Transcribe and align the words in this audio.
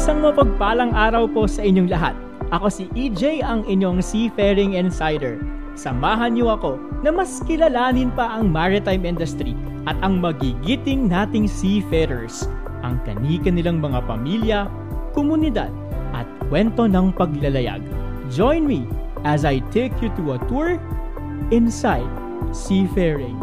Isang 0.00 0.24
mapagpalang 0.24 0.96
araw 0.96 1.28
po 1.28 1.44
sa 1.44 1.60
inyong 1.60 1.92
lahat. 1.92 2.16
Ako 2.56 2.72
si 2.72 2.88
EJ 2.96 3.44
ang 3.44 3.68
inyong 3.68 4.00
Seafaring 4.00 4.72
Insider. 4.72 5.36
Samahan 5.76 6.32
niyo 6.32 6.56
ako 6.56 6.80
na 7.04 7.12
mas 7.12 7.44
kilalanin 7.44 8.08
pa 8.16 8.32
ang 8.32 8.48
maritime 8.48 9.04
industry 9.04 9.52
at 9.84 9.92
ang 10.00 10.16
magigiting 10.16 11.04
nating 11.04 11.44
seafarers, 11.44 12.48
ang 12.80 12.96
kanika 13.04 13.52
nilang 13.52 13.84
mga 13.84 14.00
pamilya, 14.08 14.72
komunidad, 15.12 15.68
at 16.16 16.24
kwento 16.48 16.88
ng 16.88 17.12
paglalayag. 17.12 17.84
Join 18.32 18.64
me 18.64 18.88
as 19.28 19.44
I 19.44 19.60
take 19.68 19.92
you 20.00 20.08
to 20.16 20.32
a 20.32 20.38
tour 20.48 20.80
inside 21.52 22.08
seafaring. 22.56 23.36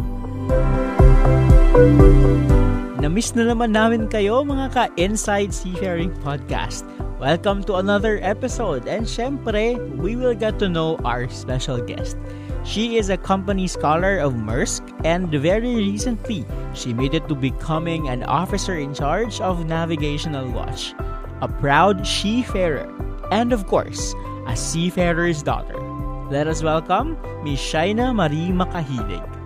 Namiss 2.98 3.30
na 3.38 3.46
naman 3.46 3.70
namin 3.70 4.10
kayo 4.10 4.42
mga 4.42 4.74
ka-Inside 4.74 5.54
Seafaring 5.54 6.10
Podcast. 6.18 6.82
Welcome 7.22 7.62
to 7.70 7.78
another 7.78 8.18
episode 8.26 8.90
and 8.90 9.06
syempre, 9.06 9.78
we 10.02 10.18
will 10.18 10.34
get 10.34 10.58
to 10.58 10.66
know 10.66 10.98
our 11.06 11.30
special 11.30 11.78
guest. 11.78 12.18
She 12.66 12.98
is 12.98 13.06
a 13.06 13.14
company 13.14 13.70
scholar 13.70 14.18
of 14.18 14.34
Maersk 14.34 14.82
and 15.06 15.30
very 15.30 15.78
recently, 15.78 16.42
she 16.74 16.90
made 16.90 17.14
it 17.14 17.30
to 17.30 17.38
becoming 17.38 18.10
an 18.10 18.26
officer 18.26 18.74
in 18.74 18.98
charge 18.98 19.38
of 19.38 19.62
Navigational 19.62 20.50
Watch, 20.50 20.90
a 21.38 21.46
proud 21.46 22.02
seafarer, 22.02 22.90
and 23.30 23.54
of 23.54 23.70
course, 23.70 24.10
a 24.50 24.58
seafarer's 24.58 25.46
daughter. 25.46 25.78
Let 26.34 26.50
us 26.50 26.66
welcome 26.66 27.14
Miss 27.46 27.62
Shaina 27.62 28.10
Marie 28.10 28.50
Makahilig. 28.50 29.37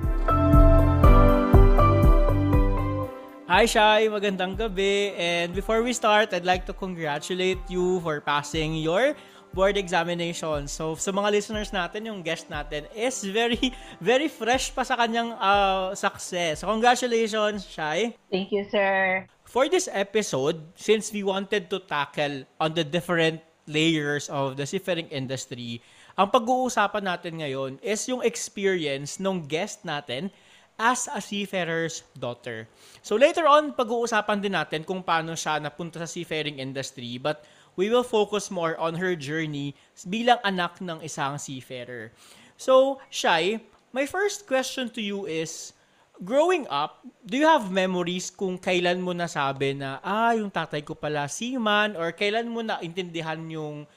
Hi 3.53 3.69
Shai, 3.69 4.09
magandang 4.09 4.57
gabi. 4.57 5.13
And 5.13 5.53
before 5.53 5.85
we 5.85 5.93
start, 5.93 6.33
I'd 6.33 6.49
like 6.49 6.65
to 6.65 6.73
congratulate 6.73 7.61
you 7.69 8.01
for 8.01 8.17
passing 8.25 8.81
your 8.81 9.13
board 9.53 9.77
examination. 9.77 10.65
So 10.73 10.97
sa 10.97 11.13
mga 11.13 11.37
listeners 11.37 11.69
natin, 11.69 12.09
yung 12.09 12.25
guest 12.25 12.49
natin 12.49 12.89
is 12.97 13.21
very 13.21 13.77
very 14.01 14.33
fresh 14.33 14.73
pa 14.73 14.89
sa 14.89 14.97
kanyang 14.97 15.37
uh, 15.37 15.93
success. 15.93 16.65
So 16.65 16.73
congratulations, 16.73 17.69
Shai. 17.69 18.17
Thank 18.33 18.57
you, 18.57 18.65
sir. 18.73 19.29
For 19.45 19.69
this 19.69 19.85
episode, 19.93 20.57
since 20.73 21.13
we 21.13 21.21
wanted 21.21 21.69
to 21.77 21.85
tackle 21.85 22.49
on 22.57 22.73
the 22.73 22.89
different 22.89 23.45
layers 23.69 24.33
of 24.33 24.57
the 24.57 24.65
seafaring 24.65 25.13
industry, 25.13 25.85
ang 26.17 26.33
pag-uusapan 26.33 27.05
natin 27.05 27.45
ngayon 27.45 27.77
is 27.85 28.01
yung 28.09 28.25
experience 28.25 29.21
ng 29.21 29.45
guest 29.45 29.85
natin 29.85 30.33
as 30.81 31.09
a 31.13 31.21
seafarer's 31.21 32.03
daughter. 32.17 32.69
So 33.05 33.17
later 33.17 33.45
on, 33.49 33.77
pag-uusapan 33.77 34.41
din 34.41 34.57
natin 34.57 34.83
kung 34.87 35.05
paano 35.05 35.37
siya 35.37 35.61
napunta 35.63 36.01
sa 36.01 36.09
seafaring 36.09 36.59
industry 36.61 37.17
but 37.17 37.45
we 37.77 37.89
will 37.89 38.05
focus 38.05 38.53
more 38.53 38.77
on 38.77 38.97
her 38.97 39.17
journey 39.17 39.73
bilang 40.05 40.41
anak 40.45 40.81
ng 40.81 41.01
isang 41.01 41.41
seafarer. 41.41 42.13
So, 42.61 43.01
Shai, 43.09 43.65
my 43.93 44.05
first 44.05 44.45
question 44.47 44.93
to 44.93 45.01
you 45.01 45.25
is, 45.25 45.73
growing 46.21 46.69
up, 46.69 47.03
do 47.25 47.41
you 47.41 47.49
have 47.49 47.73
memories 47.73 48.29
kung 48.31 48.61
kailan 48.61 49.01
mo 49.01 49.17
nasabi 49.17 49.75
na, 49.75 49.99
ah, 50.05 50.37
yung 50.37 50.53
tatay 50.53 50.85
ko 50.85 50.95
pala 50.95 51.27
seaman 51.27 51.97
or 51.97 52.13
kailan 52.13 52.47
mo 52.47 52.61
na 52.61 52.79
intindihan 52.85 53.41
yung 53.49 53.89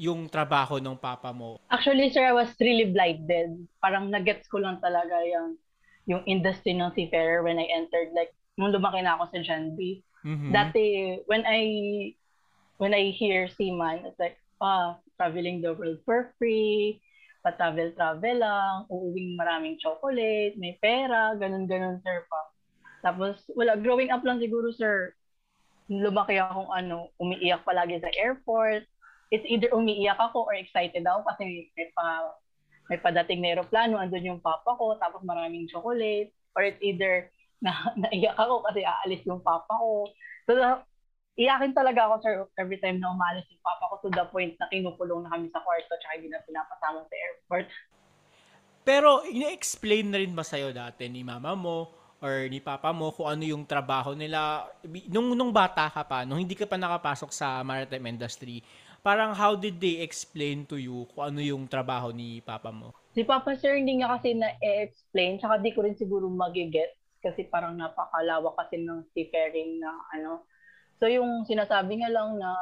yung 0.00 0.32
trabaho 0.32 0.80
ng 0.80 0.96
papa 0.96 1.28
mo? 1.28 1.60
Actually, 1.68 2.08
sir, 2.08 2.24
I 2.24 2.32
was 2.32 2.48
really 2.56 2.88
blinded. 2.88 3.68
Parang 3.84 4.08
nagets 4.08 4.48
ko 4.48 4.56
lang 4.56 4.80
talaga 4.80 5.20
yung 5.28 5.60
yung 6.10 6.26
industry 6.26 6.74
ng 6.74 6.90
seafarer 6.98 7.46
when 7.46 7.62
I 7.62 7.70
entered 7.70 8.10
like 8.10 8.34
nung 8.58 8.74
lumaki 8.74 8.98
na 9.06 9.14
ako 9.14 9.30
sa 9.30 9.46
John 9.46 9.78
B. 9.78 10.02
Mm-hmm. 10.26 10.50
Dati 10.50 10.84
when 11.30 11.46
I 11.46 11.62
when 12.82 12.92
I 12.92 13.14
hear 13.14 13.46
seaman 13.46 14.02
it's 14.10 14.18
like 14.18 14.36
ah 14.58 14.98
traveling 15.14 15.62
the 15.62 15.72
world 15.72 16.02
for 16.02 16.34
free 16.36 16.98
pa-travel 17.40 17.92
travel 17.96 18.36
lang 18.36 18.84
uuwing 18.92 19.36
maraming 19.36 19.80
chocolate 19.80 20.56
may 20.60 20.76
pera 20.76 21.32
ganun 21.40 21.64
ganun 21.64 21.96
sir 22.04 22.28
pa 22.28 22.40
tapos 23.00 23.40
wala 23.56 23.80
growing 23.80 24.12
up 24.12 24.20
lang 24.20 24.36
siguro 24.36 24.68
sir 24.76 25.16
lumaki 25.88 26.36
akong 26.36 26.68
ano 26.68 27.08
umiiyak 27.16 27.64
palagi 27.64 27.96
sa 28.00 28.12
airport 28.12 28.84
it's 29.32 29.48
either 29.48 29.72
umiiyak 29.72 30.20
ako 30.20 30.44
or 30.44 30.52
excited 30.52 31.00
ako 31.08 31.24
kasi 31.32 31.72
may 31.72 31.88
pa 31.96 32.28
may 32.90 32.98
padating 32.98 33.38
na 33.38 33.54
aeroplano, 33.54 34.02
andun 34.02 34.26
yung 34.26 34.42
papa 34.42 34.74
ko, 34.74 34.98
tapos 34.98 35.22
maraming 35.22 35.70
chocolate, 35.70 36.34
or 36.58 36.66
it's 36.66 36.82
either 36.82 37.30
na 37.64 37.94
naiyak 37.94 38.34
ako 38.34 38.66
kasi 38.66 38.82
aalis 38.82 39.22
yung 39.28 39.38
papa 39.44 39.70
ko. 39.70 40.10
So, 40.50 40.58
iyakin 41.38 41.76
talaga 41.76 42.10
ako, 42.10 42.14
sir, 42.24 42.34
every 42.58 42.82
time 42.82 42.98
na 42.98 43.14
umalis 43.14 43.46
yung 43.46 43.62
papa 43.62 43.86
ko 43.86 43.94
to 44.02 44.10
the 44.10 44.26
point 44.34 44.58
na 44.58 44.66
kinukulong 44.66 45.22
na 45.22 45.30
kami 45.30 45.46
sa 45.54 45.62
kwarto 45.62 45.94
tsaka 45.94 46.18
hindi 46.18 46.32
na 46.32 46.42
pinapasama 46.42 47.06
sa 47.06 47.14
airport. 47.14 47.66
Pero, 48.82 49.22
ina-explain 49.28 50.10
na 50.10 50.18
rin 50.18 50.32
ba 50.34 50.42
sa'yo 50.42 50.74
dati 50.74 51.06
ni 51.06 51.22
mama 51.22 51.54
mo 51.54 51.92
or 52.20 52.48
ni 52.48 52.60
papa 52.60 52.92
mo 52.92 53.12
kung 53.12 53.28
ano 53.28 53.44
yung 53.44 53.64
trabaho 53.64 54.12
nila 54.12 54.68
nung, 55.08 55.32
nung 55.32 55.52
bata 55.52 55.88
ka 55.88 56.04
pa, 56.04 56.24
nung 56.24 56.40
hindi 56.40 56.52
ka 56.52 56.68
pa 56.68 56.76
nakapasok 56.76 57.30
sa 57.32 57.60
maritime 57.64 58.12
industry? 58.12 58.60
Parang 59.00 59.32
how 59.32 59.56
did 59.56 59.80
they 59.80 60.04
explain 60.04 60.68
to 60.68 60.76
you 60.76 61.08
kung 61.12 61.34
ano 61.34 61.40
yung 61.40 61.64
trabaho 61.68 62.12
ni 62.12 62.40
papa 62.44 62.68
mo? 62.68 62.92
Si 63.16 63.24
papa 63.26 63.56
sir 63.56 63.76
hindi 63.80 64.00
nga 64.00 64.16
kasi 64.16 64.36
na-explain, 64.36 65.40
tsaka 65.40 65.58
di 65.60 65.72
ko 65.74 65.82
rin 65.82 65.96
siguro 65.96 66.28
magiget 66.30 66.94
kasi 67.20 67.48
parang 67.48 67.76
napakalawak 67.76 68.56
kasi 68.56 68.80
ng 68.80 69.04
seafaring 69.12 69.80
na 69.80 69.90
ano. 70.16 70.44
So 71.00 71.08
yung 71.08 71.44
sinasabi 71.48 72.00
nga 72.04 72.12
lang 72.12 72.36
na 72.36 72.56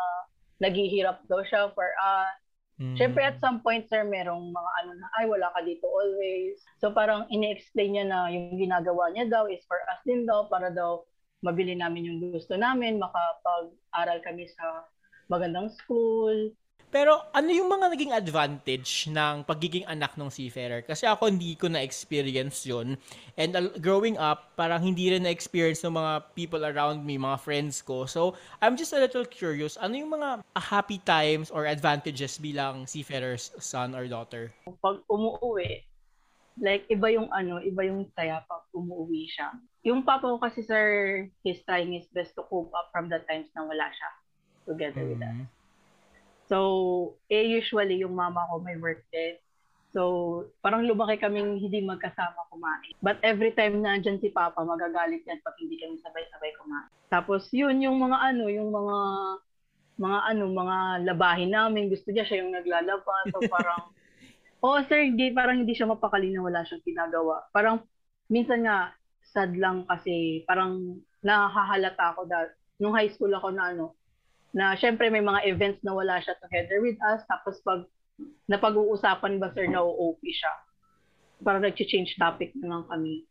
naghihirap 0.63 1.27
daw 1.31 1.43
siya 1.47 1.71
for 1.75 1.91
us. 1.99 2.39
Mm. 2.79 2.95
Siyempre 2.95 3.23
at 3.27 3.43
some 3.43 3.59
point 3.59 3.87
sir 3.91 4.07
merong 4.07 4.55
mga 4.55 4.71
ano 4.83 4.91
na 4.95 5.07
ay 5.19 5.27
wala 5.27 5.51
ka 5.55 5.61
dito 5.67 5.87
always. 5.91 6.63
So 6.79 6.95
parang 6.95 7.27
ini-explain 7.31 7.91
niya 7.95 8.07
na 8.07 8.31
yung 8.31 8.55
ginagawa 8.55 9.11
niya 9.11 9.27
daw 9.27 9.51
is 9.51 9.63
for 9.67 9.79
us 9.91 9.99
din 10.07 10.23
daw 10.27 10.47
para 10.47 10.71
daw 10.71 11.03
mabili 11.43 11.75
namin 11.79 12.07
yung 12.11 12.19
gusto 12.35 12.59
namin, 12.59 12.99
makapag-aral 12.99 14.19
kami 14.27 14.51
sa 14.51 14.87
magandang 15.29 15.69
school. 15.77 16.53
Pero 16.89 17.21
ano 17.37 17.53
yung 17.53 17.69
mga 17.69 17.93
naging 17.93 18.13
advantage 18.17 19.13
ng 19.13 19.45
pagiging 19.45 19.85
anak 19.85 20.17
ng 20.17 20.33
seafarer? 20.33 20.81
Kasi 20.81 21.05
ako 21.05 21.29
hindi 21.29 21.53
ko 21.53 21.69
na-experience 21.69 22.65
yun. 22.65 22.97
And 23.37 23.53
uh, 23.53 23.69
growing 23.77 24.17
up, 24.17 24.57
parang 24.57 24.81
hindi 24.81 25.13
rin 25.13 25.29
na-experience 25.29 25.85
ng 25.85 25.93
mga 25.93 26.33
people 26.33 26.65
around 26.65 27.05
me, 27.05 27.21
mga 27.21 27.45
friends 27.45 27.85
ko. 27.85 28.09
So, 28.09 28.41
I'm 28.65 28.73
just 28.81 28.97
a 28.97 29.01
little 29.05 29.29
curious, 29.29 29.77
ano 29.77 30.01
yung 30.01 30.17
mga 30.17 30.41
happy 30.57 31.05
times 31.05 31.53
or 31.53 31.69
advantages 31.69 32.41
bilang 32.41 32.89
seafarer's 32.89 33.53
son 33.61 33.93
or 33.93 34.09
daughter? 34.09 34.49
Pag 34.81 35.05
umuwi, 35.13 35.85
like 36.57 36.89
iba 36.89 37.13
yung 37.13 37.29
ano, 37.37 37.61
iba 37.61 37.85
yung 37.85 38.09
saya 38.17 38.41
pag 38.49 38.65
umuwi 38.73 39.29
siya. 39.29 39.53
Yung 39.85 40.09
papa 40.09 40.25
ko 40.25 40.41
kasi 40.41 40.65
sir, 40.65 41.29
he's 41.45 41.61
trying 41.69 41.93
his 41.93 42.09
best 42.17 42.33
to 42.33 42.49
cope 42.49 42.73
up 42.73 42.89
from 42.97 43.13
the 43.13 43.21
times 43.29 43.53
na 43.53 43.69
wala 43.69 43.93
siya 43.93 44.11
together 44.69 45.01
mm-hmm. 45.01 45.17
with 45.17 45.25
us. 45.25 45.33
Mm-hmm. 45.33 45.57
So, 46.49 46.59
eh, 47.29 47.45
usually 47.45 48.01
yung 48.01 48.17
mama 48.17 48.49
ko 48.49 48.61
may 48.61 48.77
work 48.77 49.05
din. 49.13 49.37
So, 49.93 50.45
parang 50.61 50.85
lumaki 50.85 51.21
kaming 51.21 51.61
hindi 51.61 51.81
magkasama 51.81 52.49
kumain. 52.53 52.93
But 53.01 53.21
every 53.25 53.57
time 53.57 53.81
na 53.81 53.97
andyan 53.97 54.21
si 54.21 54.29
Papa, 54.29 54.61
magagalit 54.61 55.25
yan 55.25 55.41
pag 55.45 55.57
hindi 55.61 55.81
kami 55.81 56.01
sabay-sabay 56.01 56.53
kumain. 56.61 56.89
Tapos, 57.09 57.49
yun, 57.53 57.81
yung 57.81 58.01
mga 58.01 58.17
ano, 58.17 58.45
yung 58.53 58.69
mga 58.69 58.97
mga 59.99 60.19
ano, 60.31 60.45
mga 60.55 60.77
labahin 61.05 61.53
namin. 61.53 61.91
Gusto 61.91 62.15
niya 62.15 62.25
siya 62.25 62.47
yung 62.47 62.55
naglalaba. 62.55 63.17
So, 63.29 63.45
parang, 63.53 63.93
oh, 64.63 64.81
sir, 64.89 65.05
hindi, 65.05 65.35
parang 65.35 65.65
hindi 65.65 65.75
siya 65.75 65.91
mapakali 65.91 66.33
na 66.33 66.45
wala 66.47 66.63
siyang 66.65 66.85
ginagawa. 66.87 67.45
Parang, 67.51 67.83
minsan 68.31 68.65
nga, 68.65 68.95
sad 69.35 69.53
lang 69.59 69.85
kasi, 69.85 70.47
parang, 70.49 71.03
nahahalata 71.21 72.15
ako 72.15 72.31
dahil, 72.31 72.49
nung 72.79 72.95
high 72.95 73.11
school 73.11 73.35
ako 73.35 73.51
na 73.51 73.75
ano, 73.75 73.98
na 74.59 74.75
syempre 74.75 75.07
may 75.07 75.23
mga 75.23 75.47
events 75.47 75.79
na 75.87 75.95
wala 75.95 76.19
siya 76.19 76.35
together 76.43 76.83
with 76.83 76.99
us. 77.07 77.23
Tapos 77.31 77.63
pag 77.63 77.87
napag-uusapan 78.51 79.39
ba 79.39 79.55
sir 79.55 79.71
na 79.71 79.87
OOP 79.87 80.19
siya, 80.27 80.51
parang 81.47 81.63
nag-change 81.63 82.19
topic 82.19 82.51
na 82.59 82.75
lang 82.75 82.85
kami. 82.91 83.23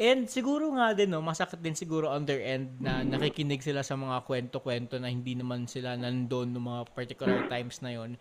And 0.00 0.24
siguro 0.24 0.72
nga 0.80 0.96
din, 0.96 1.12
no, 1.12 1.20
masakit 1.20 1.60
din 1.60 1.76
siguro 1.76 2.08
on 2.08 2.24
their 2.24 2.40
end 2.40 2.80
na 2.80 3.04
nakikinig 3.04 3.60
sila 3.60 3.84
sa 3.84 4.00
mga 4.00 4.24
kwento-kwento 4.24 4.96
na 4.96 5.12
hindi 5.12 5.36
naman 5.36 5.68
sila 5.68 5.92
nandoon 5.92 6.56
ng 6.56 6.64
mga 6.64 6.82
particular 6.96 7.44
times 7.52 7.84
na 7.84 7.92
yon. 7.92 8.16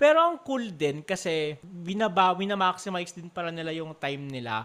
Pero 0.00 0.24
ang 0.24 0.40
cool 0.40 0.72
din 0.72 1.04
kasi 1.04 1.60
binaba, 1.60 2.32
minamaximize 2.32 3.12
din 3.12 3.28
para 3.28 3.52
nila 3.52 3.76
yung 3.76 3.92
time 4.00 4.24
nila. 4.24 4.64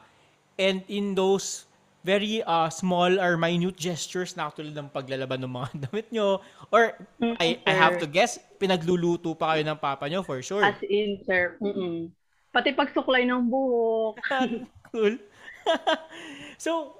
And 0.55 0.87
in 0.87 1.19
those 1.19 1.66
very 2.07 2.39
uh, 2.47 2.71
small 2.71 3.19
or 3.19 3.35
minute 3.35 3.75
gestures 3.75 4.39
na 4.39 4.47
katulad 4.47 4.71
ng 4.71 4.87
paglalaban 4.95 5.43
ng 5.43 5.51
mga 5.51 5.69
damit 5.91 6.07
nyo. 6.15 6.39
Or, 6.71 6.95
mm-hmm, 7.19 7.35
I, 7.35 7.59
I 7.67 7.73
have 7.75 7.99
to 7.99 8.07
guess, 8.07 8.39
pinagluluto 8.55 9.35
pa 9.35 9.59
kayo 9.59 9.67
ng 9.67 9.75
papa 9.75 10.07
nyo 10.07 10.23
for 10.23 10.39
sure. 10.39 10.63
As 10.63 10.79
in, 10.87 11.19
sir. 11.27 11.59
Mm-mm. 11.59 12.07
Pati 12.55 12.71
pagsuklay 12.71 13.27
ng 13.27 13.51
buhok. 13.51 14.23
cool. 14.95 15.19
so, 16.63 16.95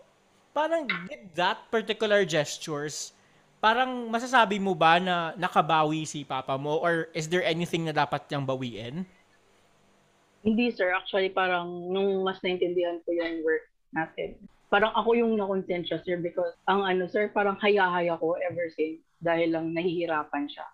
parang 0.51 0.92
did 1.07 1.31
that 1.39 1.63
particular 1.71 2.27
gestures 2.27 3.15
parang 3.57 4.09
masasabi 4.09 4.62
mo 4.62 4.77
ba 4.77 5.01
na 5.01 5.33
nakabawi 5.33 6.06
si 6.06 6.21
papa 6.21 6.57
mo 6.62 6.77
or 6.77 7.09
is 7.18 7.25
there 7.25 7.42
anything 7.42 7.86
na 7.86 7.94
dapat 7.94 8.21
niyang 8.30 8.45
bawiin? 8.45 8.95
Hindi 10.45 10.69
sir, 10.69 10.94
actually 10.94 11.33
parang 11.33 11.89
nung 11.89 12.21
mas 12.21 12.38
naintindihan 12.45 13.01
ko 13.01 13.09
yung 13.18 13.42
work 13.42 13.65
natin. 13.94 14.38
Parang 14.67 14.91
ako 14.91 15.15
yung 15.15 15.39
nakonsensya 15.39 16.03
sir 16.03 16.19
because 16.19 16.51
ang 16.67 16.83
ano 16.83 17.07
sir, 17.07 17.31
parang 17.31 17.55
haya-haya 17.63 18.19
ko 18.19 18.35
ever 18.35 18.67
since 18.75 18.99
dahil 19.23 19.55
lang 19.55 19.71
nahihirapan 19.71 20.51
siya. 20.51 20.67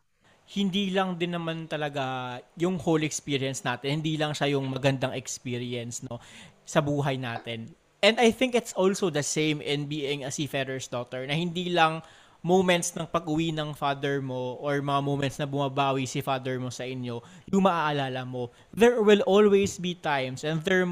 Hindi 0.44 0.92
lang 0.92 1.16
din 1.16 1.38
naman 1.38 1.69
talaga 1.69 2.36
yung 2.57 2.81
whole 2.81 3.06
experience 3.06 3.62
natin, 3.62 4.01
hindi 4.01 4.18
lang 4.18 4.34
siya 4.34 4.57
yung 4.57 4.68
magandang 4.68 5.13
experience 5.13 6.01
no 6.04 6.18
sa 6.66 6.81
buhay 6.81 7.22
natin. 7.22 7.72
And 8.04 8.19
I 8.19 8.36
think 8.36 8.51
it's 8.51 8.75
also 8.75 9.07
the 9.07 9.24
same 9.24 9.63
in 9.63 9.88
being 9.88 10.28
a 10.28 10.31
seafarer's 10.34 10.92
daughter 10.92 11.24
na 11.24 11.38
hindi 11.38 11.72
lang 11.72 12.04
moments 12.44 12.92
ng 12.92 13.07
pag-uwi 13.07 13.56
ng 13.56 13.72
father 13.72 14.19
mo 14.19 14.60
or 14.60 14.84
mga 14.84 15.00
moments 15.00 15.39
na 15.39 15.48
bumabawi 15.48 16.04
si 16.04 16.19
father 16.19 16.60
mo 16.60 16.68
sa 16.68 16.84
inyo, 16.84 17.24
yung 17.48 17.63
maaalala 17.63 18.28
mo. 18.28 18.51
There 18.75 19.00
will 19.00 19.24
always 19.24 19.80
be 19.80 19.96
times 19.96 20.44
and 20.44 20.60
there 20.68 20.84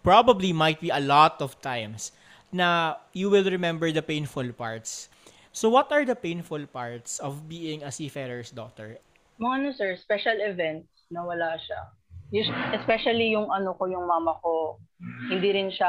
probably 0.00 0.56
might 0.56 0.80
be 0.80 0.88
a 0.88 1.04
lot 1.04 1.44
of 1.44 1.60
times 1.60 2.16
na 2.52 2.96
you 3.12 3.28
will 3.30 3.44
remember 3.44 3.92
the 3.92 4.02
painful 4.02 4.46
parts. 4.52 5.08
So 5.52 5.68
what 5.68 5.90
are 5.90 6.04
the 6.04 6.16
painful 6.16 6.66
parts 6.70 7.18
of 7.18 7.48
being 7.48 7.82
a 7.82 7.90
seafarer's 7.90 8.50
daughter? 8.50 8.98
Mga 9.40 9.54
ano 9.54 9.68
sir, 9.74 9.90
special 9.98 10.38
events 10.40 10.88
na 11.10 11.24
wala 11.24 11.56
siya. 11.58 11.80
Especially 12.76 13.32
yung 13.32 13.48
ano 13.48 13.72
ko, 13.74 13.88
yung 13.88 14.04
mama 14.04 14.36
ko, 14.44 14.76
hindi 15.32 15.48
rin 15.50 15.72
siya 15.72 15.88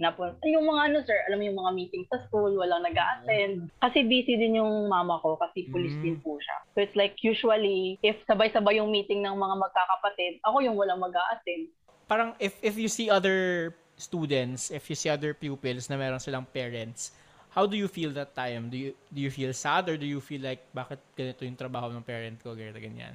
napun 0.00 0.32
yung 0.48 0.64
mga 0.64 0.82
ano 0.88 0.98
sir, 1.04 1.18
alam 1.28 1.36
mo 1.36 1.44
yung 1.44 1.58
mga 1.60 1.72
meeting 1.76 2.04
sa 2.08 2.16
school, 2.24 2.56
walang 2.56 2.80
nag 2.80 2.96
attend 2.96 3.68
Kasi 3.82 4.08
busy 4.08 4.40
din 4.40 4.56
yung 4.56 4.88
mama 4.88 5.20
ko 5.20 5.36
kasi 5.36 5.68
police 5.68 5.96
Mm. 6.00 6.04
din 6.04 6.16
po 6.24 6.40
siya. 6.40 6.56
So 6.72 6.78
it's 6.80 6.96
like 6.96 7.20
usually, 7.20 8.00
if 8.00 8.16
sabay-sabay 8.24 8.80
yung 8.80 8.88
meeting 8.88 9.20
ng 9.20 9.36
mga 9.36 9.54
magkakapatid, 9.60 10.40
ako 10.48 10.64
yung 10.64 10.76
walang 10.80 11.00
mag 11.00 11.12
attend 11.12 11.68
Parang 12.10 12.36
if 12.42 12.58
if 12.60 12.76
you 12.76 12.92
see 12.92 13.08
other 13.08 13.72
students, 14.02 14.74
if 14.74 14.90
you 14.90 14.98
see 14.98 15.06
other 15.06 15.30
pupils 15.30 15.86
na 15.86 15.94
meron 15.94 16.18
silang 16.18 16.42
parents, 16.50 17.14
how 17.54 17.62
do 17.62 17.78
you 17.78 17.86
feel 17.86 18.10
that 18.18 18.34
time? 18.34 18.66
Do 18.66 18.74
you 18.74 18.90
do 19.14 19.22
you 19.22 19.30
feel 19.30 19.54
sad 19.54 19.86
or 19.86 19.94
do 19.94 20.08
you 20.08 20.18
feel 20.18 20.42
like 20.42 20.66
bakit 20.74 20.98
ganito 21.14 21.46
yung 21.46 21.54
trabaho 21.54 21.94
ng 21.94 22.02
parent 22.02 22.42
ko, 22.42 22.58
ganito 22.58 22.82
ganyan? 22.82 23.14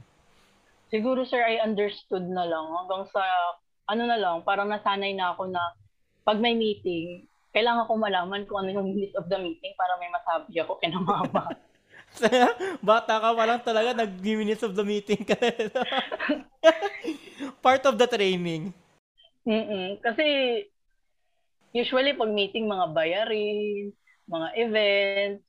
Siguro 0.88 1.28
sir, 1.28 1.44
I 1.44 1.60
understood 1.60 2.24
na 2.32 2.48
lang 2.48 2.72
hanggang 2.72 3.04
sa 3.12 3.20
ano 3.92 4.04
na 4.08 4.16
lang, 4.16 4.48
parang 4.48 4.72
nasanay 4.72 5.12
na 5.12 5.36
ako 5.36 5.52
na 5.52 5.60
pag 6.24 6.40
may 6.40 6.56
meeting, 6.56 7.28
kailangan 7.52 7.88
ko 7.88 8.00
malaman 8.00 8.48
kung 8.48 8.64
ano 8.64 8.72
yung 8.72 8.96
minutes 8.96 9.16
of 9.20 9.28
the 9.28 9.40
meeting 9.40 9.76
para 9.76 10.00
may 10.00 10.12
masabi 10.12 10.56
ako 10.60 10.80
kay 10.80 10.92
mama. 10.92 11.52
Bata 12.88 13.20
ka 13.20 13.30
pa 13.36 13.44
lang 13.46 13.62
talaga, 13.62 13.94
nag-minutes 13.94 14.64
of 14.66 14.74
the 14.74 14.86
meeting 14.86 15.22
ka. 15.22 15.38
Part 17.66 17.84
of 17.86 18.00
the 18.00 18.08
training. 18.10 18.74
Mm 19.48 20.04
Kasi 20.04 20.26
usually 21.76 22.14
pag 22.16 22.32
meeting 22.32 22.68
mga 22.68 22.92
bayarin, 22.94 23.92
mga 24.28 24.48
events, 24.60 25.42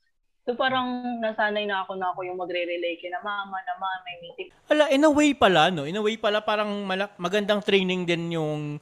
so 0.47 0.55
parang 0.55 1.19
nasanay 1.21 1.67
na 1.67 1.83
ako 1.85 1.99
na 1.99 2.09
ako 2.11 2.25
yung 2.25 2.39
magre-relay 2.39 2.97
kina 2.97 3.19
mama 3.21 3.59
na 3.63 3.73
"Ma, 3.77 3.89
may 4.07 4.17
meeting. 4.23 4.49
Wala, 4.71 4.89
in 4.89 5.05
a 5.05 5.11
way 5.11 5.31
pala, 5.35 5.69
no? 5.69 5.85
In 5.85 5.97
a 5.97 6.03
way 6.03 6.15
pala, 6.17 6.41
parang 6.41 6.85
malak- 6.87 7.17
magandang 7.19 7.61
training 7.61 8.05
din 8.07 8.33
yung 8.33 8.79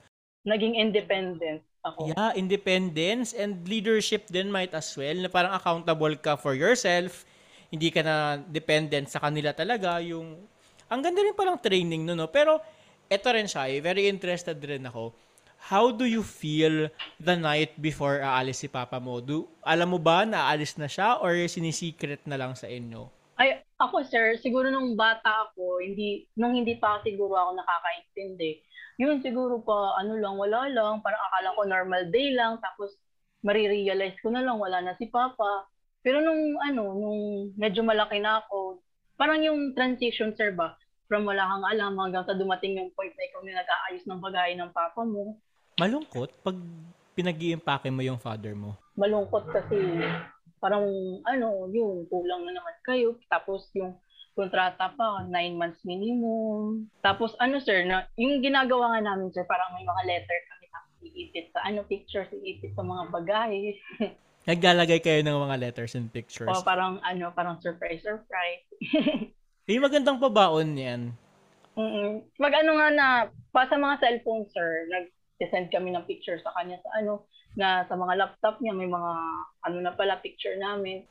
Naging 0.47 0.79
independent 0.79 1.59
ako. 1.83 2.07
Yeah, 2.15 2.31
independence 2.39 3.35
and 3.35 3.67
leadership 3.67 4.31
din 4.31 4.47
might 4.47 4.71
as 4.71 4.87
well 4.95 5.17
na 5.19 5.27
parang 5.27 5.51
accountable 5.51 6.15
ka 6.15 6.39
for 6.39 6.55
yourself. 6.55 7.27
Hindi 7.67 7.91
ka 7.91 7.99
na 7.99 8.15
dependent 8.39 9.11
sa 9.11 9.19
kanila 9.19 9.51
talaga. 9.51 9.99
Yung 9.99 10.39
ang 10.87 11.03
ganda 11.03 11.19
rin 11.19 11.35
palang 11.35 11.59
training 11.59 12.07
no, 12.07 12.15
no. 12.15 12.31
Pero 12.31 12.63
eto 13.11 13.27
rin 13.35 13.43
siya, 13.47 13.67
eh, 13.67 13.83
very 13.83 14.07
interested 14.07 14.55
rin 14.63 14.87
ako. 14.87 15.11
How 15.57 15.91
do 15.91 16.05
you 16.05 16.23
feel 16.23 16.87
the 17.19 17.35
night 17.35 17.75
before 17.81 18.23
aalis 18.23 18.63
si 18.63 18.69
papa 18.71 19.01
mo? 19.01 19.19
Do, 19.19 19.49
alam 19.65 19.91
mo 19.91 19.99
ba 19.99 20.23
na 20.23 20.47
aalis 20.47 20.77
na 20.79 20.87
siya 20.87 21.19
or 21.19 21.35
sinisecret 21.49 22.23
na 22.23 22.39
lang 22.39 22.55
sa 22.55 22.69
inyo? 22.71 23.09
Ay, 23.37 23.61
ako 23.77 24.01
sir, 24.07 24.39
siguro 24.41 24.71
nung 24.73 24.97
bata 24.97 25.49
ako, 25.49 25.83
hindi 25.83 26.25
nung 26.33 26.57
hindi 26.57 26.79
pa 26.79 27.03
siguro 27.05 27.37
ako 27.37 27.59
nakakaintindi. 27.59 28.63
Yun 28.97 29.21
siguro 29.21 29.61
pa 29.61 29.93
ano 30.01 30.17
lang, 30.17 30.39
wala 30.39 30.65
lang, 30.71 31.05
parang 31.05 31.21
akala 31.29 31.53
ko 31.53 31.61
normal 31.67 32.03
day 32.09 32.33
lang 32.33 32.57
tapos 32.63 32.97
marirealize 33.45 34.17
ko 34.25 34.33
na 34.33 34.41
lang 34.41 34.57
wala 34.57 34.81
na 34.81 34.97
si 34.97 35.05
Papa. 35.11 35.69
Pero 36.01 36.23
nung 36.23 36.57
ano, 36.63 36.97
nung 36.97 37.21
medyo 37.59 37.85
malaki 37.85 38.17
na 38.17 38.41
ako, 38.41 38.81
parang 39.19 39.43
yung 39.43 39.77
transition 39.77 40.33
sir 40.33 40.55
ba, 40.55 40.73
from 41.05 41.27
wala 41.27 41.43
kang 41.45 41.65
alam 41.67 41.93
hanggang 41.99 42.25
sa 42.25 42.33
dumating 42.33 42.79
yung 42.79 42.89
point 42.95 43.13
na 43.13 43.25
ikaw 43.27 43.41
na 43.43 43.61
nag-aayos 43.61 44.03
ng 44.07 44.21
bagay 44.23 44.55
ng 44.55 44.71
papa 44.71 45.03
mo. 45.03 45.37
Malungkot 45.77 46.33
pag 46.41 46.57
pinag 47.13 47.37
iimpake 47.37 47.93
mo 47.93 48.01
yung 48.01 48.17
father 48.17 48.57
mo. 48.57 48.73
malungkot 48.97 49.45
kasi 49.53 49.77
parang 50.57 50.89
ano, 51.21 51.69
yung 51.69 52.09
kulang 52.09 52.49
na 52.49 52.57
naman 52.57 52.75
kayo. 52.81 53.13
Tapos 53.29 53.69
yung 53.77 53.93
kontrata 54.33 54.93
pa, 54.93 55.25
nine 55.29 55.53
months 55.53 55.81
minimum. 55.85 56.89
Tapos 57.01 57.37
ano 57.37 57.61
sir, 57.61 57.85
na, 57.85 58.09
yung 58.17 58.41
ginagawa 58.41 58.97
nga 58.97 59.13
namin 59.13 59.29
sir, 59.33 59.45
parang 59.45 59.73
may 59.77 59.85
mga 59.85 60.03
letter 60.05 60.39
kami 60.49 60.65
tapos 60.69 60.93
iipit 61.01 61.45
sa 61.53 61.61
ano, 61.65 61.85
pictures, 61.85 62.29
iipit 62.33 62.73
sa 62.73 62.81
mga 62.81 63.03
bagay. 63.13 63.77
Naglalagay 64.49 64.97
kayo 65.01 65.21
ng 65.21 65.37
mga 65.45 65.55
letters 65.61 65.93
and 65.93 66.09
pictures. 66.09 66.49
o 66.49 66.65
parang 66.65 66.97
ano, 67.05 67.29
parang 67.33 67.61
surprise, 67.61 68.01
surprise. 68.01 68.65
Eh, 69.67 69.83
magandang 69.83 70.15
pabaon 70.15 70.79
yan. 70.79 71.11
Mm-mm. 71.75 72.23
Mag 72.39 72.55
ano 72.55 72.71
nga 72.79 72.87
na, 72.87 73.07
pa 73.51 73.67
sa 73.67 73.75
mga 73.75 73.99
cellphone 73.99 74.47
sir, 74.47 74.87
nag-send 75.37 75.69
kami 75.69 75.93
ng 75.93 76.05
picture 76.09 76.41
sa 76.41 76.49
kanya 76.57 76.81
sa 76.81 76.89
ano, 76.97 77.29
na 77.53 77.85
sa 77.85 77.93
mga 77.93 78.13
laptop 78.17 78.57
niya, 78.57 78.73
may 78.73 78.89
mga 78.89 79.11
ano 79.65 79.77
na 79.81 79.93
pala 79.93 80.17
picture 80.17 80.57
namin. 80.57 81.05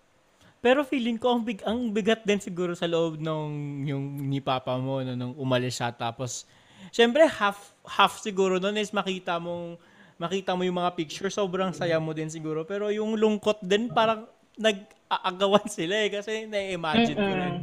Pero 0.58 0.82
feeling 0.82 1.14
ko 1.14 1.38
ang 1.38 1.42
big 1.46 1.62
ang 1.62 1.94
bigat 1.94 2.26
din 2.26 2.42
siguro 2.42 2.74
sa 2.74 2.90
loob 2.90 3.22
nung 3.22 3.86
yung 3.86 4.26
ni 4.26 4.42
papa 4.42 4.74
mo 4.82 4.98
no, 4.98 5.14
nung 5.14 5.34
umalis 5.38 5.78
siya. 5.78 5.94
Tapos 5.94 6.42
syempre 6.90 7.22
half 7.22 7.70
half 7.86 8.18
siguro 8.18 8.58
noon 8.58 8.82
is 8.82 8.90
makita 8.90 9.38
mong 9.38 9.78
makita 10.18 10.58
mo 10.58 10.66
yung 10.66 10.82
mga 10.82 10.98
picture. 10.98 11.30
Sobrang 11.30 11.70
saya 11.70 12.02
mo 12.02 12.10
din 12.10 12.26
siguro. 12.26 12.66
Pero 12.66 12.90
yung 12.90 13.14
lungkot 13.14 13.62
din 13.62 13.92
parang 13.92 14.26
nag-aagawan 14.58 15.70
sila 15.70 16.02
eh. 16.02 16.10
Kasi 16.10 16.50
na-imagine 16.50 17.20
ko 17.20 17.32
rin 17.36 17.56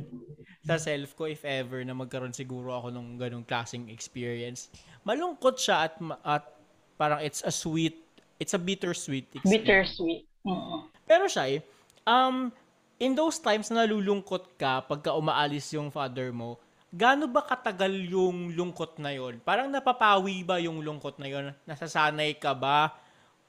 sa 0.63 0.79
self 0.79 1.11
ko 1.19 1.27
if 1.27 1.43
ever 1.43 1.83
na 1.83 1.91
magkaroon 1.91 2.31
siguro 2.31 2.71
ako 2.71 2.88
nung 2.88 3.19
ganung 3.19 3.43
klaseng 3.43 3.91
experience. 3.91 4.71
Malungkot 5.03 5.59
siya 5.59 5.91
at 5.91 5.99
at 6.23 6.52
parang 6.95 7.19
it's 7.21 7.41
a 7.43 7.53
sweet 7.53 8.00
it's 8.38 8.53
a 8.53 8.62
bittersweet 8.62 9.29
experience. 9.33 9.53
Bittersweet. 9.53 10.23
Mm-mm. 10.43 10.89
Pero 11.07 11.25
siya, 11.27 11.63
um, 12.03 12.51
in 13.00 13.15
those 13.15 13.39
times 13.39 13.71
na 13.71 13.88
nalulungkot 13.88 14.59
ka 14.59 14.83
pagka 14.83 15.15
umaalis 15.15 15.71
yung 15.71 15.91
father 15.91 16.35
mo, 16.35 16.59
gaano 16.91 17.25
ba 17.31 17.43
katagal 17.43 17.91
yung 18.12 18.51
lungkot 18.53 19.00
na 19.00 19.15
yon? 19.15 19.39
Parang 19.41 19.71
napapawi 19.71 20.43
ba 20.43 20.59
yung 20.59 20.83
lungkot 20.83 21.17
na 21.17 21.27
yon? 21.31 21.45
Nasasanay 21.63 22.38
ka 22.38 22.51
ba? 22.51 22.91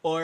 Or 0.04 0.22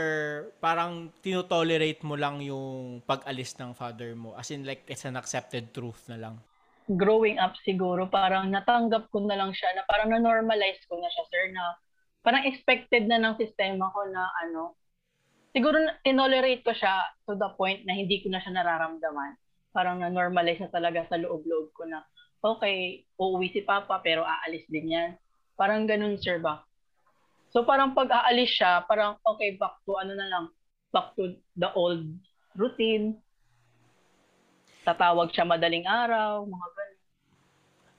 parang 0.60 1.08
tinotolerate 1.24 2.04
mo 2.04 2.12
lang 2.12 2.44
yung 2.44 3.00
pag-alis 3.08 3.56
ng 3.56 3.72
father 3.72 4.12
mo? 4.12 4.36
As 4.36 4.52
in 4.52 4.68
like, 4.68 4.84
it's 4.84 5.08
an 5.08 5.16
accepted 5.16 5.72
truth 5.72 6.04
na 6.12 6.20
lang. 6.20 6.36
growing 6.96 7.38
up 7.38 7.54
siguro, 7.62 8.08
parang 8.10 8.50
natanggap 8.50 9.10
ko 9.14 9.22
na 9.22 9.38
lang 9.38 9.54
siya, 9.54 9.70
na 9.78 9.86
parang 9.86 10.10
na-normalize 10.10 10.82
ko 10.90 10.98
na 10.98 11.10
siya, 11.10 11.24
sir, 11.30 11.44
na 11.54 11.64
parang 12.20 12.44
expected 12.44 13.08
na 13.08 13.16
ng 13.16 13.36
sistema 13.40 13.88
ko 13.92 14.04
na 14.12 14.28
ano, 14.46 14.76
siguro 15.56 15.80
tinolerate 16.04 16.62
ko 16.62 16.72
siya 16.76 17.16
to 17.24 17.34
the 17.36 17.50
point 17.56 17.84
na 17.88 17.96
hindi 17.96 18.20
ko 18.20 18.28
na 18.28 18.40
siya 18.40 18.54
nararamdaman. 18.54 19.36
Parang 19.70 20.02
na-normalize 20.02 20.60
na 20.60 20.70
talaga 20.70 21.06
sa 21.06 21.16
loob-loob 21.16 21.72
ko 21.72 21.86
na, 21.86 22.02
okay, 22.42 23.06
uuwi 23.16 23.54
si 23.54 23.62
Papa 23.62 24.02
pero 24.02 24.26
aalis 24.26 24.66
din 24.68 24.92
yan. 24.92 25.10
Parang 25.54 25.86
ganun, 25.86 26.18
sir 26.20 26.42
ba? 26.42 26.64
So 27.50 27.66
parang 27.66 27.96
pag 27.96 28.10
aalis 28.10 28.50
siya, 28.54 28.84
parang 28.86 29.18
okay, 29.26 29.58
back 29.58 29.82
to 29.86 29.98
ano 29.98 30.14
na 30.14 30.26
lang, 30.28 30.44
back 30.94 31.14
to 31.18 31.34
the 31.58 31.70
old 31.74 32.06
routine. 32.54 33.18
Tatawag 34.86 35.30
siya 35.34 35.46
madaling 35.46 35.86
araw, 35.86 36.46
mga 36.46 36.68
ganun. 36.74 36.98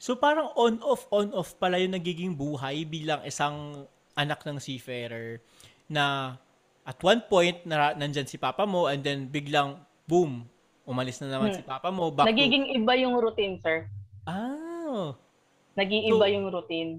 So 0.01 0.17
parang 0.17 0.49
on-off, 0.57 1.05
on-off 1.13 1.53
pala 1.61 1.77
yung 1.77 1.93
nagiging 1.93 2.33
buhay 2.33 2.83
bilang 2.89 3.21
isang 3.21 3.85
anak 4.13 4.43
ng 4.43 4.57
seafarer 4.57 5.39
na 5.87 6.35
at 6.81 6.97
one 6.99 7.21
point 7.23 7.61
na 7.63 7.93
nandyan 7.93 8.25
si 8.25 8.35
papa 8.35 8.65
mo 8.65 8.87
and 8.87 9.01
then 9.01 9.25
biglang 9.25 9.77
boom, 10.03 10.43
umalis 10.83 11.19
na 11.19 11.29
naman 11.29 11.51
Hmm. 11.51 11.57
si 11.57 11.63
papa 11.63 11.87
mo 11.89 12.09
back 12.09 12.27
Nagiging 12.27 12.73
iba 12.73 12.93
yung 12.95 13.15
routine, 13.15 13.55
sir. 13.57 13.87
to 14.21 14.27
ah 14.27 15.15
Nag-iiba 15.73 16.19
So- 16.21 16.27
yung 16.29 16.47
routine. 16.47 16.91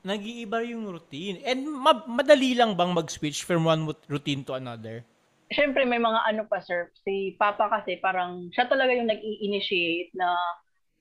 nag-iiba 0.00 0.64
yung 0.64 0.88
routine 0.88 1.44
and 1.44 1.68
ma- 1.68 2.08
madali 2.08 2.56
lang 2.56 2.72
bang 2.72 2.88
mag-switch 2.90 3.44
from 3.44 3.68
one 3.68 3.84
routine 4.08 4.40
to 4.40 4.56
another 4.56 5.04
syempre 5.46 5.84
may 5.84 6.00
mga 6.00 6.24
ano 6.24 6.48
pa 6.48 6.56
sir, 6.56 6.88
si 6.96 7.36
Papa 7.36 7.68
kasi 7.68 7.98
parang 7.98 8.48
siya 8.48 8.64
talaga 8.64 8.96
yung 8.96 9.04
nag-i-initiate 9.04 10.14
na 10.14 10.32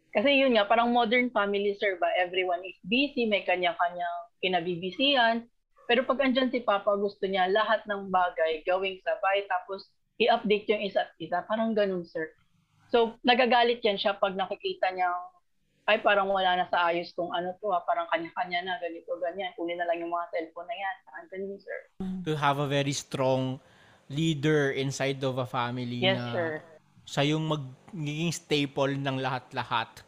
kasi 0.09 0.35
yun 0.35 0.51
nga, 0.51 0.65
parang 0.65 0.89
modern 0.89 1.29
family 1.29 1.71
sir 1.71 1.95
ba, 1.95 2.09
everyone 2.17 2.59
is 2.61 2.75
busy, 2.83 3.23
may 3.23 3.39
kanya-kanyang 3.41 4.19
kinabibisihan. 4.39 5.45
Pero 5.89 6.05
pag 6.05 6.21
andyan 6.21 6.53
si 6.53 6.61
Papa, 6.61 6.93
gusto 6.95 7.25
niya 7.25 7.49
lahat 7.49 7.81
ng 7.89 8.13
bagay 8.13 8.61
gawing 8.63 9.01
sabay, 9.01 9.45
tapos 9.49 9.89
i-update 10.21 10.69
yung 10.69 10.83
isa't 10.85 11.09
isa. 11.17 11.41
Parang 11.47 11.73
ganun, 11.73 12.05
sir. 12.05 12.29
So, 12.89 13.17
nagagalit 13.25 13.81
yan 13.81 13.97
siya 13.97 14.17
pag 14.17 14.33
nakikita 14.37 14.91
niya, 14.93 15.09
ay 15.89 15.97
parang 16.05 16.29
wala 16.29 16.53
na 16.53 16.69
sa 16.69 16.93
ayos 16.93 17.09
kung 17.17 17.33
ano 17.33 17.57
to, 17.57 17.73
ha? 17.73 17.81
parang 17.81 18.05
kanya-kanya 18.13 18.61
na, 18.61 18.77
ganito, 18.77 19.09
ganyan. 19.17 19.49
Kunin 19.57 19.81
na 19.81 19.89
lang 19.89 19.97
yung 19.97 20.13
mga 20.13 20.29
cellphone 20.29 20.69
na 20.69 20.77
yan. 20.77 20.95
Parang 21.01 21.25
ganun, 21.33 21.57
sir. 21.57 21.79
To 22.29 22.37
have 22.37 22.61
a 22.61 22.69
very 22.69 22.93
strong 22.93 23.57
leader 24.05 24.69
inside 24.73 25.21
of 25.25 25.41
a 25.41 25.49
family 25.49 26.05
Yes, 26.05 26.21
na 26.21 26.25
sir. 26.33 26.49
siya 27.09 27.23
yung 27.33 27.49
magiging 27.49 28.29
staple 28.29 28.93
ng 29.01 29.17
lahat-lahat. 29.17 30.05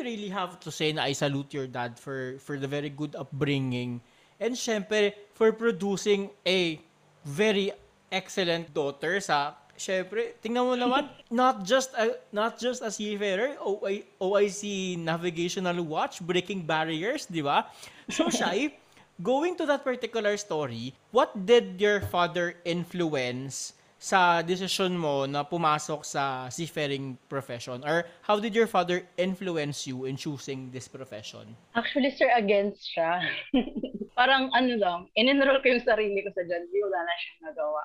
I 0.00 0.02
really 0.02 0.32
have 0.32 0.56
to 0.64 0.72
say 0.72 0.96
na 0.96 1.04
I 1.04 1.12
salute 1.12 1.52
your 1.52 1.68
dad 1.68 2.00
for 2.00 2.40
for 2.40 2.56
the 2.56 2.64
very 2.64 2.88
good 2.88 3.12
upbringing. 3.12 4.00
And 4.40 4.56
syempre 4.56 5.12
for 5.36 5.52
producing 5.52 6.32
a 6.48 6.80
very 7.28 7.76
excellent 8.08 8.72
daughter 8.72 9.20
sa 9.20 9.60
syempre 9.76 10.40
tingnan 10.40 10.64
mo 10.64 10.72
naman 10.72 11.04
not 11.28 11.68
just 11.68 11.92
a, 12.00 12.16
not 12.32 12.56
just 12.56 12.80
a 12.80 12.88
seafarer 12.88 13.60
OI, 13.60 14.08
OIC 14.16 14.96
navigational 14.96 15.76
watch 15.84 16.24
breaking 16.24 16.64
barriers 16.64 17.28
di 17.28 17.44
ba? 17.44 17.68
So 18.08 18.32
Shai 18.32 18.72
going 19.20 19.52
to 19.60 19.68
that 19.68 19.84
particular 19.84 20.40
story 20.40 20.96
what 21.12 21.28
did 21.44 21.76
your 21.76 22.00
father 22.00 22.56
influence 22.64 23.76
sa 24.00 24.40
decision 24.40 24.96
mo 24.96 25.28
na 25.28 25.44
pumasok 25.44 26.00
sa 26.08 26.48
seafaring 26.48 27.20
profession? 27.28 27.84
Or 27.84 28.08
how 28.24 28.40
did 28.40 28.56
your 28.56 28.64
father 28.64 29.04
influence 29.20 29.84
you 29.84 30.08
in 30.08 30.16
choosing 30.16 30.72
this 30.72 30.88
profession? 30.88 31.52
Actually, 31.76 32.16
sir, 32.16 32.32
against 32.32 32.80
siya. 32.96 33.20
parang 34.16 34.48
ano 34.56 34.72
lang, 34.80 34.98
in-enroll 35.20 35.60
ko 35.60 35.76
yung 35.76 35.84
sarili 35.84 36.24
ko 36.24 36.32
sa 36.32 36.48
John 36.48 36.64
B. 36.72 36.72
Wala 36.80 37.00
na 37.04 37.14
siyang 37.20 37.42
nagawa. 37.52 37.82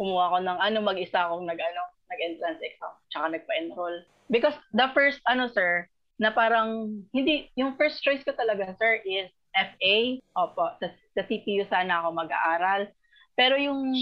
Kumuha 0.00 0.24
ko 0.32 0.38
ng 0.40 0.58
ano, 0.58 0.78
mag-isa 0.80 1.28
akong 1.28 1.44
nag, 1.44 1.60
ano, 1.60 1.82
nag-entrance 2.08 2.60
exam, 2.64 2.92
tsaka 3.12 3.36
nagpa-enroll. 3.36 3.96
Because 4.32 4.56
the 4.72 4.88
first, 4.96 5.20
ano 5.28 5.52
sir, 5.52 5.84
na 6.16 6.32
parang, 6.32 7.04
hindi, 7.12 7.52
yung 7.60 7.76
first 7.76 8.00
choice 8.00 8.24
ko 8.24 8.32
talaga, 8.32 8.72
sir, 8.80 9.04
is 9.04 9.28
FA. 9.52 9.96
Opo, 10.32 10.72
sa, 10.80 10.88
sa 11.12 11.22
CPU 11.28 11.68
sana 11.68 12.00
ako 12.00 12.24
mag-aaral. 12.24 12.88
Pero 13.36 13.60
yung 13.60 13.92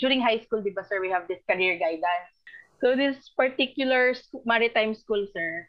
during 0.00 0.24
high 0.24 0.40
school, 0.40 0.64
di 0.64 0.72
ba 0.72 0.82
sir, 0.88 0.98
we 0.98 1.12
have 1.12 1.28
this 1.28 1.44
career 1.44 1.76
guidance. 1.76 2.32
So 2.80 2.96
this 2.96 3.20
particular 3.36 4.16
maritime 4.48 4.96
school, 4.96 5.28
sir, 5.30 5.68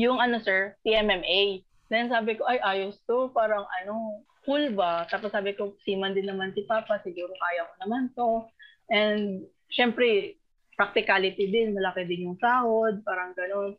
yung 0.00 0.16
ano 0.22 0.40
sir, 0.40 0.74
PMMA. 0.86 1.62
Then 1.92 2.08
sabi 2.08 2.40
ko, 2.40 2.48
ay 2.48 2.60
ayos 2.64 2.96
to, 3.04 3.28
parang 3.36 3.68
ano, 3.82 4.24
cool 4.48 4.72
ba? 4.72 5.04
Tapos 5.12 5.34
sabi 5.34 5.52
ko, 5.52 5.76
seaman 5.84 6.16
din 6.16 6.30
naman 6.30 6.56
si 6.56 6.64
Papa, 6.64 7.02
siguro 7.04 7.34
kaya 7.36 7.68
ko 7.68 7.74
naman 7.84 8.02
to. 8.16 8.30
And 8.88 9.44
syempre, 9.68 10.38
practicality 10.78 11.50
din, 11.50 11.74
malaki 11.74 12.06
din 12.06 12.30
yung 12.30 12.38
sahod, 12.38 13.02
parang 13.02 13.34
ganun. 13.34 13.74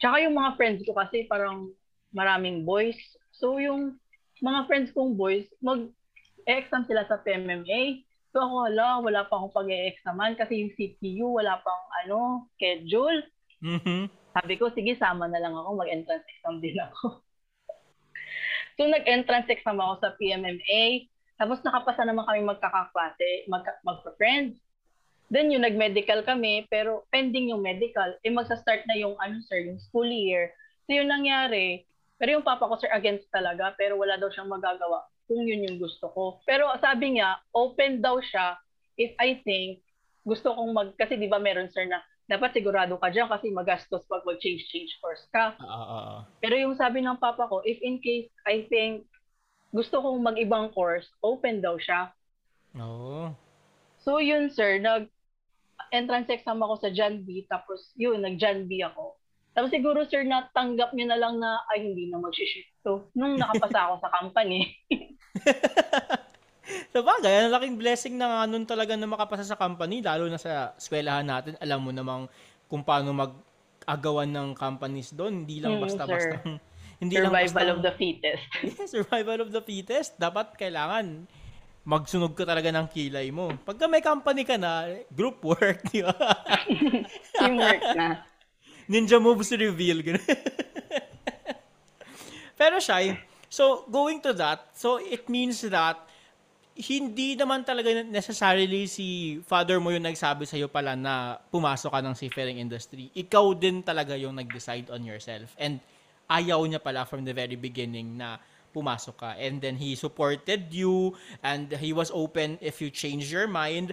Tsaka 0.00 0.24
yung 0.24 0.34
mga 0.34 0.56
friends 0.56 0.80
ko 0.88 0.96
kasi 0.96 1.28
parang 1.28 1.70
maraming 2.16 2.64
boys. 2.64 2.96
So 3.36 3.60
yung 3.60 4.00
mga 4.40 4.64
friends 4.64 4.90
kong 4.96 5.14
boys, 5.18 5.44
mag-exam 5.60 6.88
sila 6.88 7.04
sa 7.04 7.20
PMMA. 7.20 8.07
So 8.28 8.44
ako, 8.44 8.54
wala, 8.68 8.86
wala 9.00 9.20
pa 9.24 9.40
akong 9.40 9.56
pag-e-examan 9.56 10.36
kasi 10.36 10.60
yung 10.60 10.72
CPU, 10.76 11.40
wala 11.40 11.56
pang 11.64 11.84
ano, 12.04 12.44
schedule. 12.56 13.24
Mm-hmm. 13.64 14.02
Sabi 14.36 14.54
ko, 14.60 14.68
sige, 14.70 14.92
sama 15.00 15.26
na 15.32 15.40
lang 15.40 15.56
ako, 15.56 15.80
mag-entrance 15.80 16.28
exam 16.28 16.60
din 16.60 16.76
ako. 16.76 17.24
so 18.76 18.84
nag-entrance 18.84 19.48
exam 19.48 19.80
ako 19.80 19.94
sa 20.04 20.12
PMMA, 20.20 21.08
tapos 21.40 21.64
nakapasa 21.64 22.04
naman 22.04 22.28
kami 22.28 22.44
magkakaklase, 22.44 23.48
mag 23.48 23.64
magpa-friends. 23.86 24.60
Then 25.32 25.52
yung 25.52 25.64
nag-medical 25.64 26.24
kami, 26.24 26.68
pero 26.68 27.08
pending 27.08 27.52
yung 27.52 27.64
medical, 27.64 28.16
eh 28.20 28.32
magsa-start 28.32 28.84
na 28.88 28.96
yung 28.96 29.16
ano 29.20 29.40
sir, 29.44 29.64
yung 29.72 29.80
school 29.80 30.08
year. 30.08 30.52
So 30.84 30.96
yun 30.96 31.08
nangyari. 31.08 31.84
Pero 32.20 32.36
yung 32.36 32.44
papa 32.44 32.68
ko 32.68 32.76
sir 32.76 32.92
against 32.92 33.28
talaga, 33.32 33.72
pero 33.76 33.96
wala 33.96 34.20
daw 34.20 34.28
siyang 34.28 34.50
magagawa 34.52 35.04
kung 35.28 35.44
yun 35.44 35.68
yung 35.68 35.78
gusto 35.78 36.08
ko. 36.10 36.40
Pero 36.48 36.72
sabi 36.80 37.20
niya, 37.20 37.36
open 37.52 38.00
daw 38.00 38.18
siya 38.18 38.56
if 38.98 39.14
I 39.20 39.38
think 39.44 39.84
gusto 40.26 40.56
kong 40.56 40.72
mag, 40.74 40.88
kasi 40.98 41.14
di 41.20 41.30
ba 41.30 41.38
meron 41.38 41.70
sir 41.70 41.86
na 41.86 42.02
dapat 42.28 42.52
sigurado 42.52 43.00
ka 43.00 43.08
dyan 43.08 43.28
kasi 43.28 43.48
magastos 43.48 44.04
pag 44.04 44.20
mag-change-change 44.24 45.00
course 45.00 45.24
ka. 45.32 45.56
Oo. 45.64 46.24
Pero 46.44 46.54
yung 46.60 46.76
sabi 46.76 47.00
ng 47.00 47.16
papa 47.16 47.48
ko, 47.48 47.64
if 47.64 47.80
in 47.80 48.00
case 48.04 48.28
I 48.44 48.68
think 48.68 49.08
gusto 49.72 50.00
kong 50.00 50.20
mag-ibang 50.20 50.68
course, 50.76 51.08
open 51.24 51.64
daw 51.64 51.80
siya. 51.80 52.12
Oo. 52.76 53.32
So 54.04 54.20
yun 54.20 54.52
sir, 54.52 54.76
nag 54.76 55.08
entrance 55.88 56.28
exam 56.28 56.60
ako 56.60 56.84
sa 56.84 56.90
John 56.92 57.24
B, 57.24 57.48
tapos 57.48 57.96
yun, 57.96 58.20
nag 58.20 58.36
John 58.36 58.68
B 58.68 58.84
ako. 58.84 59.16
Tapos 59.56 59.72
siguro 59.72 60.04
sir, 60.04 60.22
natanggap 60.22 60.92
niyo 60.92 61.08
na 61.08 61.18
lang 61.18 61.40
na, 61.40 61.64
ay 61.72 61.80
hindi 61.80 62.12
na 62.12 62.20
mag-shift 62.20 62.68
to. 62.84 63.08
Nung 63.16 63.40
nakapasa 63.40 63.88
ako 63.88 63.94
sa 64.04 64.12
company. 64.20 64.68
Sa 66.92 67.00
bagay, 67.00 67.48
ang 67.48 67.52
laking 67.52 67.76
blessing 67.80 68.14
na 68.16 68.26
nga 68.28 68.40
nun 68.48 68.64
talaga 68.64 68.92
na 68.96 69.08
makapasa 69.08 69.44
sa 69.44 69.56
company, 69.56 70.00
lalo 70.04 70.28
na 70.28 70.36
sa 70.36 70.72
eskwelahan 70.76 71.24
natin, 71.24 71.56
alam 71.60 71.80
mo 71.80 71.92
namang 71.92 72.28
kung 72.68 72.84
paano 72.84 73.12
mag-agawan 73.12 74.28
ng 74.28 74.48
companies 74.52 75.12
doon. 75.12 75.44
Hindi 75.44 75.60
lang 75.60 75.80
Hmm, 75.80 75.84
basta-basta. 75.84 76.36
sir. 76.40 76.60
hindi 77.02 77.14
lang 77.16 77.30
Survival 77.32 77.64
basta, 77.64 77.72
of 77.72 77.80
the 77.84 77.92
fittest. 77.96 78.44
Yeah, 78.68 78.88
survival 78.88 79.38
of 79.44 79.50
the 79.52 79.62
fittest. 79.62 80.16
Dapat 80.16 80.56
kailangan 80.56 81.28
magsunog 81.88 82.36
ka 82.36 82.44
talaga 82.44 82.68
ng 82.68 82.84
kilay 82.92 83.32
mo. 83.32 83.48
Pagka 83.64 83.88
may 83.88 84.04
company 84.04 84.44
ka 84.44 84.60
na, 84.60 84.92
group 85.08 85.40
work, 85.40 85.88
di 85.88 86.04
ba? 86.04 86.12
Teamwork 87.32 87.84
na. 87.96 88.28
Ninja 88.84 89.16
moves 89.16 89.48
reveal. 89.56 90.04
Pero 92.60 92.76
Shai, 92.76 93.16
so 93.48 93.84
going 93.88 94.20
to 94.22 94.32
that, 94.36 94.72
so 94.76 95.00
it 95.00 95.28
means 95.28 95.60
that 95.66 95.98
hindi 96.78 97.34
naman 97.34 97.66
talaga 97.66 98.06
necessarily 98.06 98.86
si 98.86 99.40
father 99.42 99.82
mo 99.82 99.90
yung 99.90 100.06
nagsabi 100.06 100.46
sa'yo 100.46 100.70
pala 100.70 100.94
na 100.94 101.42
pumasok 101.50 101.90
ka 101.90 101.98
ng 101.98 102.14
seafaring 102.14 102.62
industry. 102.62 103.10
Ikaw 103.18 103.58
din 103.58 103.82
talaga 103.82 104.14
yung 104.14 104.38
nag-decide 104.38 104.86
on 104.94 105.02
yourself. 105.02 105.58
And 105.58 105.82
ayaw 106.30 106.62
niya 106.70 106.78
pala 106.78 107.02
from 107.02 107.26
the 107.26 107.34
very 107.34 107.58
beginning 107.58 108.22
na 108.22 108.38
pumasok 108.70 109.16
ka. 109.18 109.30
And 109.34 109.58
then 109.58 109.74
he 109.74 109.98
supported 109.98 110.70
you 110.70 111.18
and 111.42 111.66
he 111.82 111.90
was 111.90 112.14
open 112.14 112.62
if 112.62 112.78
you 112.78 112.94
change 112.94 113.26
your 113.26 113.50
mind. 113.50 113.90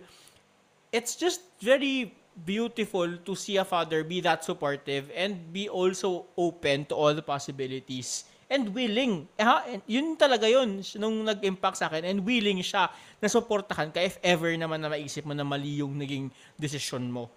It's 0.93 1.17
just 1.17 1.41
very 1.57 2.13
beautiful 2.45 3.17
to 3.17 3.33
see 3.33 3.57
a 3.57 3.65
father 3.65 4.05
be 4.05 4.21
that 4.21 4.45
supportive 4.45 5.09
and 5.15 5.39
be 5.49 5.65
also 5.71 6.29
open 6.37 6.85
to 6.91 6.93
all 6.93 7.17
the 7.17 7.25
possibilities 7.25 8.29
and 8.49 8.69
willing. 8.73 9.25
Eh, 9.37 9.45
ha, 9.45 9.65
yun 9.89 10.13
talaga 10.13 10.45
yun 10.45 10.81
nung 11.01 11.25
nag-impact 11.25 11.81
sa 11.81 11.89
akin 11.89 12.05
and 12.05 12.21
willing 12.21 12.61
siya 12.61 12.89
na 13.17 13.27
suportahan 13.27 13.89
ka 13.89 14.01
if 14.05 14.21
ever 14.21 14.53
naman 14.53 14.81
na 14.81 14.89
maisip 14.91 15.25
mo 15.25 15.33
na 15.33 15.45
mali 15.45 15.81
yung 15.81 15.97
naging 15.97 16.29
decision 16.57 17.09
mo. 17.09 17.29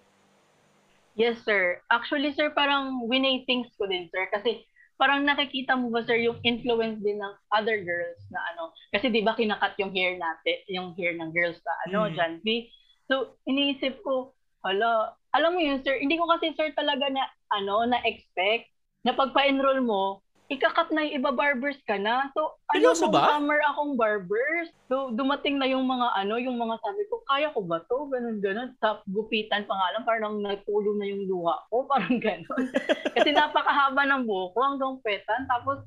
Yes, 1.17 1.41
sir. 1.43 1.81
Actually, 1.91 2.31
sir, 2.31 2.53
parang 2.53 3.09
winay 3.09 3.43
things 3.43 3.67
ko 3.75 3.89
din, 3.89 4.07
sir. 4.13 4.29
Kasi 4.31 4.63
parang 4.95 5.25
nakikita 5.25 5.75
mo 5.75 5.91
ba, 5.91 6.05
sir, 6.05 6.15
yung 6.15 6.39
influence 6.45 7.01
din 7.03 7.19
ng 7.19 7.33
other 7.51 7.81
girls 7.81 8.21
na 8.31 8.39
ano. 8.53 8.71
Kasi 8.93 9.09
di 9.09 9.25
ba 9.25 9.35
kinakat 9.35 9.75
yung 9.81 9.91
hair 9.91 10.15
natin, 10.15 10.57
yung 10.69 10.95
hair 10.95 11.17
ng 11.17 11.31
girls 11.33 11.59
sa 11.59 11.73
ano, 11.89 12.07
Mm. 12.07 12.15
John 12.15 12.33
B. 12.45 12.69
So, 13.09 13.35
iniisip 13.49 13.99
ko, 14.05 14.31
hala, 14.61 15.17
alam 15.33 15.57
mo 15.57 15.59
yun, 15.59 15.81
sir, 15.81 15.97
hindi 15.97 16.15
ko 16.15 16.29
kasi, 16.29 16.53
sir, 16.53 16.71
talaga 16.77 17.09
na, 17.09 17.25
ano, 17.51 17.83
na-expect 17.89 18.69
na 19.03 19.15
pagpa-enroll 19.15 19.81
mo, 19.81 20.21
ikakat 20.49 20.89
na 20.89 21.05
yung 21.05 21.21
iba 21.21 21.29
barbers 21.29 21.77
ka 21.85 22.01
na. 22.01 22.33
So, 22.33 22.57
ano 22.73 22.89
bang 22.89 23.13
ba? 23.13 23.37
summer 23.37 23.61
akong 23.69 23.93
barbers. 23.93 24.73
So, 24.89 25.13
dumating 25.13 25.61
na 25.61 25.69
yung 25.69 25.85
mga 25.85 26.09
ano, 26.17 26.41
yung 26.41 26.57
mga 26.57 26.81
sabi 26.81 27.05
ko, 27.05 27.21
kaya 27.29 27.53
ko 27.53 27.61
ba 27.61 27.85
to? 27.85 28.09
Ganun, 28.09 28.41
ganun. 28.41 28.73
Sa 28.81 29.05
gupitan 29.05 29.69
pa 29.69 29.77
nga 29.77 29.93
lang, 29.93 30.03
parang 30.09 30.41
nagtulo 30.41 30.97
na 30.97 31.05
yung 31.05 31.29
luha 31.29 31.53
ko. 31.69 31.85
Parang 31.91 32.17
ganun. 32.17 32.65
Kasi 33.13 33.29
napakahaba 33.29 34.09
ng 34.09 34.25
buhok 34.25 34.57
ko 34.57 34.59
hanggang 34.65 34.93
petan. 35.05 35.45
Tapos, 35.45 35.85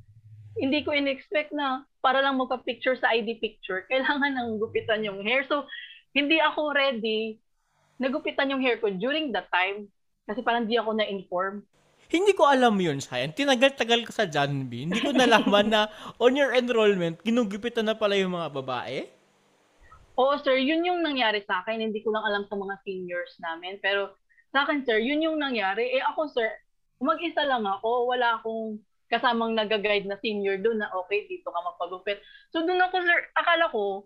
hindi 0.54 0.86
ko 0.86 0.94
in-expect 0.94 1.50
na 1.50 1.82
para 1.98 2.22
lang 2.22 2.38
magpa-picture 2.38 2.94
sa 2.98 3.10
ID 3.10 3.42
picture, 3.42 3.82
kailangan 3.90 4.34
ng 4.36 4.62
gupitan 4.62 5.02
yung 5.02 5.26
hair. 5.26 5.42
So, 5.50 5.66
hindi 6.14 6.38
ako 6.38 6.70
ready. 6.70 7.42
Nagupitan 7.98 8.54
yung 8.54 8.62
hair 8.62 8.78
ko 8.78 8.94
during 8.94 9.34
that 9.34 9.50
time. 9.50 9.90
Kasi 10.26 10.38
parang 10.38 10.70
di 10.70 10.78
ako 10.78 10.94
na-inform. 10.94 11.66
Hindi 12.12 12.36
ko 12.36 12.44
alam 12.44 12.76
yun, 12.76 13.00
Sayan. 13.00 13.32
Tinagal-tagal 13.32 14.04
ko 14.04 14.12
sa 14.12 14.28
John 14.28 14.68
B. 14.68 14.84
Hindi 14.84 15.00
ko 15.00 15.16
nalaman 15.16 15.72
na 15.72 15.88
on 16.20 16.36
your 16.36 16.52
enrollment, 16.52 17.24
ginugupitan 17.24 17.88
na 17.88 17.96
pala 17.96 18.20
yung 18.20 18.36
mga 18.36 18.52
babae. 18.52 19.08
Oo, 20.20 20.36
sir, 20.44 20.60
yun 20.60 20.84
yung 20.84 21.00
nangyari 21.00 21.40
sa 21.48 21.64
akin. 21.64 21.80
Hindi 21.80 22.04
ko 22.04 22.12
lang 22.12 22.28
alam 22.28 22.44
sa 22.44 22.52
mga 22.60 22.84
seniors 22.84 23.32
namin. 23.40 23.80
Pero 23.80 24.12
sa 24.52 24.68
akin, 24.68 24.84
sir, 24.84 25.00
yun 25.00 25.24
yung 25.24 25.40
nangyari. 25.40 25.88
Eh 25.96 26.04
ako, 26.04 26.28
sir, 26.28 26.52
mag-isa 27.00 27.48
lang 27.48 27.64
ako. 27.64 28.12
Wala 28.12 28.36
akong 28.36 28.76
kasamang 29.08 29.56
nag-guide 29.56 30.04
na 30.04 30.20
senior 30.20 30.60
doon 30.60 30.84
na 30.84 30.92
okay, 30.92 31.24
dito 31.28 31.48
ka 31.48 31.60
magpagupit. 31.64 32.20
So 32.52 32.60
doon 32.60 32.80
ako, 32.80 33.00
sir, 33.08 33.18
akala 33.36 33.72
ko, 33.72 34.04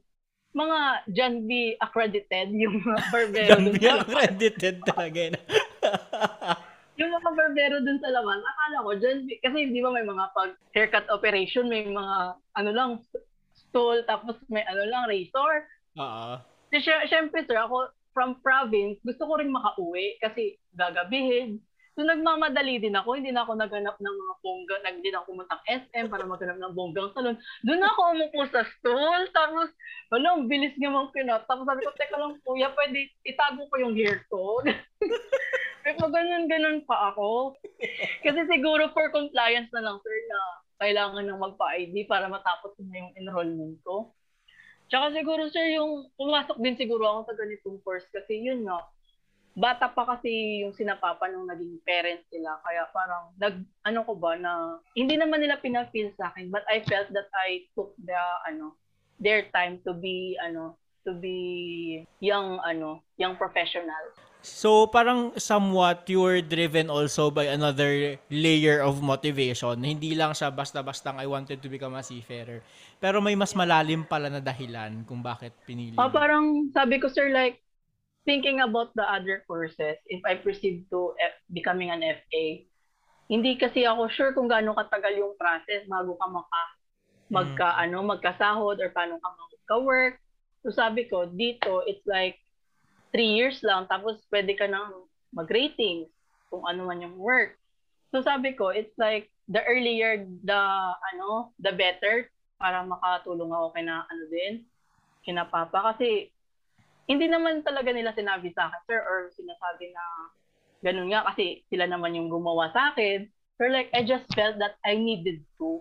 mga 0.54 0.78
John 1.12 1.34
B. 1.44 1.74
accredited, 1.82 2.54
yung 2.54 2.80
mga 2.80 3.00
barbero 3.12 3.50
John 3.50 3.66
B. 3.74 3.82
accredited 3.82 4.76
talaga. 4.86 5.20
Yung 6.96 7.12
mga 7.12 7.30
barbero 7.36 7.76
doon 7.84 8.00
sa 8.00 8.08
labas, 8.08 8.40
akala 8.40 8.84
ko, 8.84 8.90
B. 8.96 9.28
Kasi 9.44 9.58
di 9.68 9.84
ba 9.84 9.92
may 9.92 10.06
mga 10.06 10.32
pag 10.32 10.56
haircut 10.72 11.06
operation, 11.12 11.68
may 11.68 11.84
mga 11.84 12.16
ano 12.56 12.70
lang, 12.72 12.90
stool, 13.52 14.00
tapos 14.08 14.40
may 14.48 14.64
ano 14.64 14.84
lang, 14.88 15.04
razor. 15.08 15.68
Oo. 16.00 16.40
Kasi 16.72 16.88
sy- 16.88 17.08
syempre 17.12 17.44
sir, 17.44 17.56
ako 17.56 17.92
from 18.16 18.40
province, 18.40 18.96
gusto 19.04 19.28
ko 19.28 19.36
rin 19.36 19.52
makauwi 19.52 20.16
kasi 20.24 20.56
gagabihin. 20.72 21.60
So 21.96 22.04
nagmamadali 22.04 22.76
din 22.76 22.92
ako, 22.92 23.16
hindi 23.16 23.32
na 23.32 23.48
ako 23.48 23.56
naghanap 23.56 23.96
ng 23.96 24.16
mga 24.20 24.34
bongga, 24.44 24.76
nag 24.84 24.96
din 25.00 25.16
ako 25.16 25.24
pumunta 25.32 25.56
SM 25.64 26.12
para 26.12 26.28
maghanap 26.28 26.60
ng 26.60 26.76
bonggang 26.76 27.08
salon. 27.16 27.40
Doon 27.64 27.80
ako 27.80 28.00
umupo 28.12 28.40
sa 28.52 28.68
stool, 28.68 29.20
tapos 29.32 29.72
wala, 30.12 30.36
ang 30.36 30.44
bilis 30.44 30.76
nga 30.76 30.92
mga 30.92 31.12
kinat. 31.12 31.42
Tapos 31.48 31.64
sabi 31.64 31.80
ko, 31.84 31.92
teka 31.96 32.20
lang 32.20 32.36
kuya, 32.44 32.68
pwede 32.76 33.08
itago 33.24 33.64
ko 33.68 33.74
yung 33.80 33.96
hair 33.96 34.24
ko. 34.28 34.60
Pero 35.86 36.10
ganun-ganun 36.10 36.82
pa 36.82 37.14
ako. 37.14 37.54
Kasi 38.26 38.40
siguro 38.50 38.90
for 38.90 39.06
compliance 39.14 39.70
na 39.70 39.86
lang, 39.86 40.02
sir, 40.02 40.16
na 40.26 40.38
kailangan 40.82 41.22
nang 41.22 41.38
magpa-ID 41.38 42.10
para 42.10 42.26
matapos 42.26 42.74
na 42.82 43.06
yung 43.06 43.14
enrollment 43.14 43.78
ko. 43.86 44.10
Tsaka 44.90 45.14
siguro, 45.14 45.46
sir, 45.46 45.78
yung 45.78 46.10
pumasok 46.18 46.58
din 46.58 46.74
siguro 46.74 47.06
ako 47.06 47.20
sa 47.30 47.38
ganitong 47.38 47.78
course 47.86 48.06
kasi 48.10 48.34
yun 48.38 48.66
nga, 48.66 48.82
bata 49.54 49.86
pa 49.88 50.04
kasi 50.04 50.62
yung 50.66 50.74
sinapapa 50.74 51.30
nung 51.30 51.46
naging 51.46 51.78
parents 51.86 52.26
nila. 52.34 52.58
Kaya 52.66 52.82
parang, 52.90 53.30
nag, 53.38 53.62
ano 53.86 54.00
ko 54.02 54.18
ba, 54.18 54.34
na 54.34 54.82
hindi 54.98 55.14
naman 55.14 55.38
nila 55.38 55.62
pinafeel 55.62 56.10
sa 56.18 56.34
akin, 56.34 56.50
but 56.50 56.66
I 56.66 56.82
felt 56.82 57.14
that 57.14 57.30
I 57.30 57.62
took 57.78 57.94
the, 58.02 58.18
ano, 58.42 58.74
their 59.22 59.46
time 59.54 59.78
to 59.86 59.94
be, 59.94 60.34
ano, 60.42 60.74
to 61.06 61.14
be 61.14 62.02
young, 62.18 62.58
ano, 62.66 63.06
young 63.22 63.38
professional. 63.38 64.10
So, 64.46 64.86
parang 64.86 65.34
somewhat 65.42 66.06
you 66.06 66.22
were 66.22 66.38
driven 66.38 66.86
also 66.86 67.34
by 67.34 67.50
another 67.50 68.14
layer 68.30 68.78
of 68.78 69.02
motivation. 69.02 69.82
Hindi 69.82 70.14
lang 70.14 70.38
siya 70.38 70.54
basta-bastang 70.54 71.18
I 71.18 71.26
wanted 71.26 71.58
to 71.58 71.66
become 71.66 71.98
a 71.98 72.02
seafarer. 72.06 72.62
Pero 73.02 73.18
may 73.18 73.34
mas 73.34 73.58
malalim 73.58 74.06
pala 74.06 74.30
na 74.30 74.38
dahilan 74.38 75.02
kung 75.02 75.18
bakit 75.18 75.50
pinili. 75.66 75.98
Mo. 75.98 76.14
parang 76.14 76.70
sabi 76.70 77.02
ko, 77.02 77.10
sir, 77.10 77.34
like, 77.34 77.58
thinking 78.22 78.62
about 78.62 78.94
the 78.94 79.02
other 79.02 79.42
courses, 79.50 79.98
if 80.06 80.22
I 80.22 80.38
proceed 80.38 80.86
to 80.94 81.18
F- 81.18 81.42
becoming 81.50 81.90
an 81.90 82.06
FA, 82.06 82.62
hindi 83.26 83.58
kasi 83.58 83.82
ako 83.82 84.06
sure 84.14 84.30
kung 84.30 84.46
gaano 84.46 84.78
katagal 84.78 85.18
yung 85.18 85.34
process 85.34 85.82
bago 85.90 86.14
ka 86.14 86.26
maka, 86.30 86.62
magka, 87.34 87.68
ano, 87.82 88.06
magkasahod 88.06 88.78
or 88.78 88.94
paano 88.94 89.18
ka 89.18 89.26
magka-work. 89.26 90.22
So 90.62 90.70
sabi 90.70 91.10
ko, 91.10 91.26
dito, 91.26 91.82
it's 91.82 92.06
like 92.06 92.38
three 93.10 93.34
years 93.34 93.62
lang, 93.62 93.86
tapos 93.86 94.22
pwede 94.30 94.54
ka 94.58 94.66
nang 94.66 95.06
mag-ratings 95.34 96.10
kung 96.48 96.62
ano 96.66 96.86
man 96.86 97.02
yung 97.02 97.18
work. 97.18 97.58
So 98.14 98.22
sabi 98.22 98.54
ko, 98.54 98.70
it's 98.70 98.94
like 98.96 99.28
the 99.50 99.62
earlier 99.66 100.24
the 100.46 100.62
ano, 101.14 101.52
the 101.60 101.74
better 101.74 102.30
para 102.56 102.82
makatulong 102.86 103.52
ako 103.52 103.66
kay 103.76 103.84
na 103.84 104.06
ano 104.08 104.24
din, 104.32 104.64
kina 105.26 105.44
papa 105.44 105.92
kasi 105.94 106.32
hindi 107.06 107.30
naman 107.30 107.62
talaga 107.62 107.94
nila 107.94 108.10
sinabi 108.14 108.50
sa 108.50 108.66
akin, 108.66 108.80
sir, 108.90 108.98
or 108.98 109.30
sinasabi 109.30 109.94
na 109.94 110.04
ganun 110.82 111.10
nga 111.10 111.22
kasi 111.30 111.62
sila 111.70 111.86
naman 111.86 112.18
yung 112.18 112.30
gumawa 112.30 112.70
sa 112.74 112.90
akin. 112.92 113.30
Pero 113.56 113.72
like, 113.72 113.88
I 113.96 114.04
just 114.04 114.28
felt 114.36 114.58
that 114.60 114.76
I 114.84 114.98
needed 114.98 115.40
to. 115.56 115.80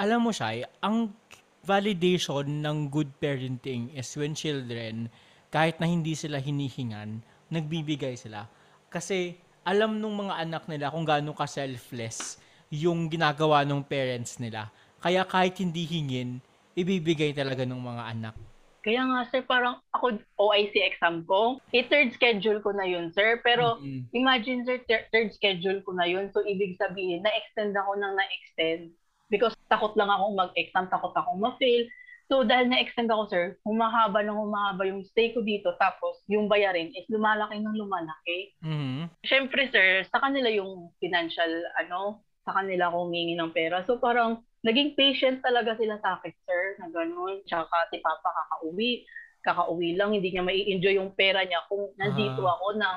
Alam 0.00 0.26
mo, 0.26 0.30
Shai, 0.34 0.66
ang 0.82 1.14
validation 1.62 2.64
ng 2.64 2.90
good 2.90 3.12
parenting 3.22 3.94
is 3.94 4.10
when 4.18 4.34
children, 4.34 5.06
kahit 5.52 5.76
na 5.78 5.86
hindi 5.86 6.16
sila 6.16 6.40
hinihingan, 6.40 7.20
nagbibigay 7.52 8.16
sila. 8.16 8.48
Kasi 8.88 9.36
alam 9.62 10.00
nung 10.00 10.16
mga 10.16 10.34
anak 10.42 10.62
nila 10.66 10.90
kung 10.90 11.04
gaano 11.04 11.36
ka-selfless 11.36 12.40
yung 12.72 13.06
ginagawa 13.12 13.62
ng 13.68 13.84
parents 13.84 14.40
nila. 14.40 14.72
Kaya 15.04 15.22
kahit 15.28 15.60
hindi 15.60 15.84
hingin, 15.84 16.40
ibibigay 16.72 17.36
talaga 17.36 17.68
ng 17.68 17.78
mga 17.78 18.02
anak. 18.16 18.34
Kaya 18.82 19.06
nga, 19.06 19.20
sir, 19.30 19.46
parang 19.46 19.78
ako 19.94 20.18
OIC 20.42 20.74
exam 20.82 21.22
ko, 21.22 21.62
i-third 21.70 22.10
schedule 22.18 22.58
ko 22.58 22.74
na 22.74 22.82
yun, 22.82 23.14
sir. 23.14 23.38
Pero 23.46 23.78
Mm-mm. 23.78 24.10
imagine, 24.10 24.66
sir, 24.66 24.82
thir- 24.90 25.06
third 25.14 25.30
schedule 25.30 25.78
ko 25.86 25.94
na 25.94 26.08
yun. 26.10 26.34
So, 26.34 26.42
ibig 26.42 26.74
sabihin, 26.82 27.22
na-extend 27.22 27.78
ako 27.78 27.94
ng 27.94 28.14
na-extend. 28.18 28.90
Because 29.30 29.54
takot 29.70 29.94
lang 29.94 30.10
akong 30.10 30.34
mag-exam, 30.34 30.90
takot 30.90 31.14
akong 31.14 31.38
ma-fail. 31.38 31.86
So, 32.32 32.48
dahil 32.48 32.72
na-extend 32.72 33.12
ako, 33.12 33.28
sir, 33.28 33.44
humahaba 33.60 34.24
ng 34.24 34.32
humahaba 34.32 34.88
yung 34.88 35.04
stay 35.04 35.36
ko 35.36 35.44
dito. 35.44 35.76
Tapos, 35.76 36.24
yung 36.32 36.48
bayarin 36.48 36.88
is 36.96 37.04
lumalaki 37.12 37.60
ng 37.60 37.76
lumalaki. 37.76 38.56
Mhm. 38.64 39.12
Siyempre, 39.20 39.68
sir, 39.68 40.00
sa 40.08 40.16
kanila 40.16 40.48
yung 40.48 40.96
financial, 40.96 41.52
ano, 41.76 42.24
sa 42.48 42.56
kanila 42.56 42.88
kung 42.88 43.12
humingi 43.12 43.36
ng 43.36 43.52
pera. 43.52 43.84
So, 43.84 44.00
parang, 44.00 44.40
naging 44.64 44.96
patient 44.96 45.44
talaga 45.44 45.76
sila 45.76 46.00
sa 46.00 46.16
akin, 46.16 46.32
sir, 46.48 46.62
na 46.80 46.88
gano'n. 46.88 47.44
Tsaka 47.44 47.92
si 47.92 48.00
Papa 48.00 48.32
kakauwi. 48.32 49.04
Kakauwi 49.44 50.00
lang, 50.00 50.16
hindi 50.16 50.32
niya 50.32 50.40
mai-enjoy 50.40 50.96
yung 50.96 51.12
pera 51.12 51.44
niya 51.44 51.60
kung 51.68 51.92
nandito 52.00 52.40
Ah. 52.48 52.56
ako 52.56 52.66
na, 52.80 52.88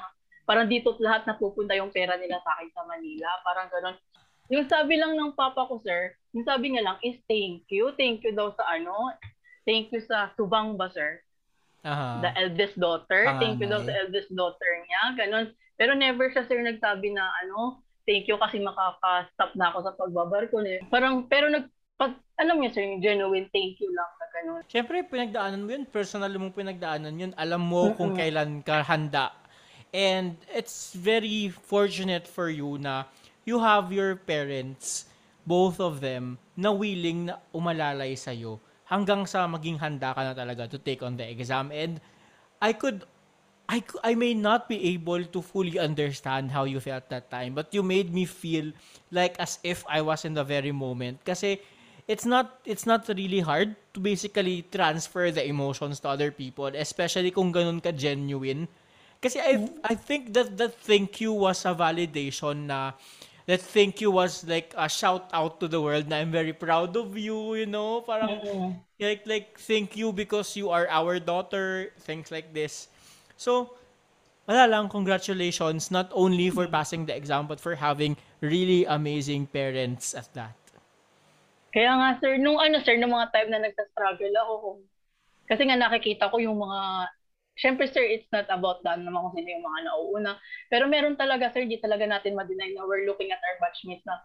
parang 0.48 0.72
dito 0.72 0.96
lahat 1.04 1.28
napupunta 1.28 1.76
yung 1.76 1.92
pera 1.92 2.16
nila 2.16 2.40
sa 2.40 2.56
akin 2.56 2.72
sa 2.72 2.88
Manila. 2.88 3.28
Parang 3.44 3.68
gano'n. 3.68 3.98
Yung 4.54 4.70
sabi 4.70 5.02
lang 5.02 5.18
ng 5.18 5.34
papa 5.34 5.66
ko, 5.66 5.82
sir, 5.82 6.14
yung 6.36 6.46
sabi 6.46 6.74
niya 6.74 6.86
lang 6.86 6.98
is 7.02 7.18
thank 7.26 7.66
you. 7.74 7.90
Thank 7.98 8.22
you 8.22 8.34
daw 8.36 8.54
sa 8.54 8.64
ano, 8.70 9.14
thank 9.66 9.90
you 9.90 10.02
sa 10.06 10.30
subang 10.38 10.78
ba, 10.78 10.92
sir? 10.94 11.22
Aha. 11.86 12.18
the 12.26 12.32
eldest 12.34 12.76
daughter. 12.82 13.30
Thank 13.38 13.62
you 13.62 13.70
daw 13.70 13.78
Panganay. 13.78 13.94
sa 13.94 14.02
eldest 14.10 14.30
daughter 14.34 14.72
niya. 14.90 15.02
Ganon. 15.22 15.46
Pero 15.78 15.94
never 15.94 16.34
siya 16.34 16.50
sir 16.50 16.58
nagsabi 16.66 17.14
na 17.14 17.30
ano, 17.46 17.86
thank 18.10 18.26
you 18.26 18.42
kasi 18.42 18.58
makaka-stop 18.58 19.54
na 19.54 19.70
ako 19.70 19.78
sa 19.86 19.94
pagbabarko. 19.94 20.66
Eh. 20.66 20.82
Parang, 20.90 21.30
pero 21.30 21.46
nag, 21.46 21.70
pag, 21.94 22.18
alam 22.42 22.58
niya 22.58 22.74
sir, 22.74 22.82
yung 22.82 23.06
genuine 23.06 23.46
thank 23.54 23.78
you 23.78 23.94
lang 23.94 24.10
na 24.18 24.26
ganon. 24.34 24.62
Siyempre, 24.66 25.06
pinagdaanan 25.06 25.62
mo 25.62 25.70
yun. 25.78 25.86
Personal 25.86 26.34
mong 26.34 26.58
pinagdaanan 26.58 27.14
yun. 27.14 27.32
Alam 27.38 27.62
mo 27.62 27.94
kung 27.94 28.18
Mm-mm. 28.18 28.20
kailan 28.20 28.52
ka 28.66 28.82
handa. 28.82 29.30
And 29.94 30.36
it's 30.52 30.92
very 30.92 31.48
fortunate 31.54 32.28
for 32.28 32.50
you 32.52 32.76
na 32.82 33.08
you 33.46 33.62
have 33.62 33.94
your 33.94 34.18
parents, 34.18 35.06
both 35.46 35.80
of 35.80 36.02
them, 36.02 36.42
na 36.58 36.74
willing 36.74 37.30
na 37.30 37.38
umalalay 37.54 38.18
sa'yo 38.18 38.60
hanggang 38.90 39.26
sa 39.26 39.46
maging 39.50 39.82
handa 39.82 40.14
ka 40.14 40.22
na 40.22 40.34
talaga 40.34 40.70
to 40.70 40.78
take 40.78 41.02
on 41.02 41.18
the 41.18 41.26
exam. 41.26 41.70
And 41.74 42.02
I 42.62 42.74
could 42.74 43.06
I, 43.66 43.82
I 44.06 44.14
may 44.14 44.34
not 44.38 44.70
be 44.70 44.94
able 44.94 45.26
to 45.26 45.42
fully 45.42 45.82
understand 45.82 46.54
how 46.54 46.70
you 46.70 46.80
felt 46.80 47.10
that 47.10 47.32
time, 47.34 47.58
but 47.58 47.74
you 47.74 47.82
made 47.82 48.14
me 48.14 48.26
feel 48.26 48.70
like 49.10 49.34
as 49.42 49.58
if 49.66 49.82
I 49.90 50.02
was 50.02 50.24
in 50.24 50.38
the 50.38 50.46
very 50.46 50.72
moment. 50.72 51.26
Kasi 51.26 51.62
it's 52.06 52.26
not 52.26 52.62
it's 52.66 52.86
not 52.86 53.10
really 53.10 53.42
hard 53.42 53.74
to 53.94 54.00
basically 54.00 54.70
transfer 54.70 55.34
the 55.34 55.42
emotions 55.42 56.00
to 56.06 56.14
other 56.14 56.30
people, 56.30 56.70
especially 56.78 57.34
kung 57.34 57.50
ganun 57.50 57.82
ka 57.82 57.90
genuine. 57.90 58.70
Kasi 59.18 59.42
I 59.42 59.66
I 59.82 59.98
think 59.98 60.38
that 60.38 60.62
that 60.62 60.78
thank 60.86 61.18
you 61.18 61.34
was 61.34 61.66
a 61.66 61.74
validation 61.74 62.70
na 62.70 62.94
that 63.46 63.62
thank 63.62 64.02
you 64.02 64.10
was 64.10 64.46
like 64.46 64.74
a 64.78 64.90
shout 64.90 65.30
out 65.34 65.60
to 65.62 65.68
the 65.68 65.80
world 65.82 66.10
na 66.10 66.18
I'm 66.18 66.32
very 66.34 66.54
proud 66.54 66.98
of 66.98 67.18
you, 67.18 67.56
you 67.56 67.66
know? 67.66 68.02
Parang 68.02 68.42
like 69.00 69.26
like 69.26 69.58
thank 69.62 69.94
you 69.94 70.12
because 70.12 70.58
you 70.58 70.70
are 70.70 70.90
our 70.90 71.20
daughter, 71.22 71.94
things 72.06 72.34
like 72.34 72.54
this. 72.54 72.90
So, 73.38 73.78
wala 74.50 74.66
lang, 74.70 74.90
congratulations 74.90 75.90
not 75.90 76.10
only 76.14 76.50
for 76.50 76.66
passing 76.68 77.06
the 77.06 77.14
exam 77.14 77.46
but 77.46 77.62
for 77.62 77.76
having 77.76 78.18
really 78.42 78.86
amazing 78.86 79.46
parents 79.50 80.14
at 80.14 80.30
that. 80.34 80.58
Kaya 81.76 81.92
nga 81.92 82.10
sir, 82.24 82.40
nung 82.40 82.56
ano 82.56 82.80
sir, 82.82 82.96
nung 82.96 83.12
mga 83.12 83.36
time 83.36 83.50
na 83.52 83.60
nagsa-struggle 83.68 84.36
ako, 84.42 84.80
kasi 85.46 85.68
nga 85.68 85.76
nakikita 85.76 86.32
ko 86.32 86.40
yung 86.40 86.56
mga, 86.56 87.12
syempre 87.56 87.88
sir, 87.88 88.04
it's 88.04 88.28
not 88.32 88.46
about 88.52 88.84
that 88.84 89.00
naman 89.00 89.20
kung 89.26 89.36
sino 89.40 89.50
yung 89.50 89.66
mga 89.66 89.82
nauuna. 89.88 90.34
Pero 90.68 90.86
meron 90.88 91.16
talaga 91.16 91.52
sir, 91.52 91.64
di 91.64 91.80
talaga 91.80 92.04
natin 92.04 92.36
ma-deny 92.36 92.76
na 92.76 92.84
we're 92.84 93.08
looking 93.08 93.32
at 93.32 93.40
our 93.42 93.58
batchmates 93.64 94.04
na, 94.04 94.20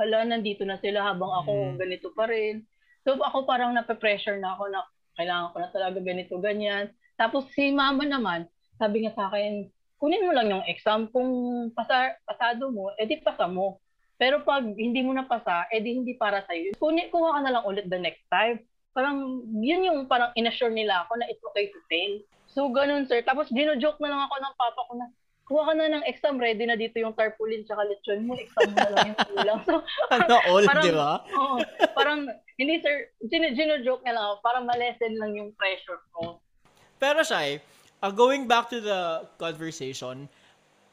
hala, 0.00 0.24
nandito 0.24 0.62
na 0.64 0.76
sila 0.78 1.02
habang 1.02 1.32
ako 1.44 1.52
Mm. 1.52 1.76
ganito 1.80 2.08
pa 2.12 2.28
rin. 2.28 2.64
So 3.04 3.16
ako 3.16 3.44
parang 3.44 3.72
nape-pressure 3.76 4.40
na 4.40 4.56
ako 4.56 4.68
na 4.72 4.80
kailangan 5.14 5.52
ko 5.52 5.56
na 5.60 5.70
talaga 5.70 5.98
ganito, 6.00 6.34
ganyan. 6.40 6.90
Tapos 7.14 7.46
si 7.54 7.70
mama 7.70 8.02
naman, 8.02 8.48
sabi 8.76 9.04
niya 9.04 9.14
sa 9.14 9.30
akin, 9.30 9.70
kunin 10.02 10.26
mo 10.26 10.32
lang 10.34 10.50
yung 10.50 10.64
exam. 10.66 11.06
Kung 11.08 11.30
pasa, 11.72 12.18
pasado 12.26 12.68
mo, 12.74 12.90
edi 12.98 13.22
pasa 13.22 13.46
mo. 13.46 13.78
Pero 14.18 14.42
pag 14.42 14.66
hindi 14.66 15.00
mo 15.06 15.14
napasa, 15.14 15.66
edi 15.70 15.94
hindi 15.94 16.18
para 16.18 16.42
sa'yo. 16.42 16.74
Kunin, 16.78 17.08
kuha 17.14 17.38
ka 17.38 17.40
na 17.46 17.52
lang 17.54 17.64
ulit 17.66 17.86
the 17.86 17.98
next 17.98 18.26
time. 18.28 18.60
parang 18.94 19.42
yun 19.58 19.90
yung 19.90 19.98
parang 20.06 20.30
inassure 20.38 20.70
nila 20.70 21.02
ako 21.02 21.18
na 21.18 21.26
it's 21.26 21.42
okay 21.42 21.66
to 21.74 21.82
fail. 21.90 22.14
So, 22.54 22.70
ganun, 22.70 23.10
sir. 23.10 23.20
Tapos, 23.26 23.50
gino-joke 23.50 23.98
na 23.98 24.14
lang 24.14 24.22
ako 24.30 24.34
ng 24.38 24.54
papa 24.54 24.80
ko 24.86 24.92
na, 24.94 25.06
kuha 25.44 25.62
ka 25.66 25.72
na 25.74 25.90
ng 25.98 26.04
exam, 26.06 26.38
ready 26.38 26.64
na 26.64 26.78
dito 26.78 26.96
yung 27.02 27.12
tarpaulin 27.12 27.66
tsaka 27.66 27.82
lechon 27.84 28.24
mo, 28.24 28.38
exam 28.38 28.70
mo 28.70 28.78
na 28.78 28.90
lang 28.94 29.06
yung 29.10 29.20
kulang. 29.26 29.60
So, 29.66 29.82
ano, 30.14 30.34
all, 30.46 30.64
parang, 30.64 30.84
di 30.86 30.94
ba? 30.94 31.12
Oo, 31.34 31.56
parang, 31.98 32.20
hindi 32.54 32.78
sir, 32.78 33.10
gino- 33.26 33.52
gino-joke 33.52 34.06
na 34.06 34.14
lang 34.14 34.24
ako, 34.30 34.34
para 34.40 34.58
ma-lessen 34.62 35.18
lang 35.18 35.34
yung 35.34 35.50
pressure 35.58 35.98
ko. 36.14 36.38
Pero 37.02 37.26
Shai, 37.26 37.58
uh, 38.00 38.14
going 38.14 38.46
back 38.46 38.70
to 38.70 38.78
the 38.78 39.26
conversation, 39.36 40.30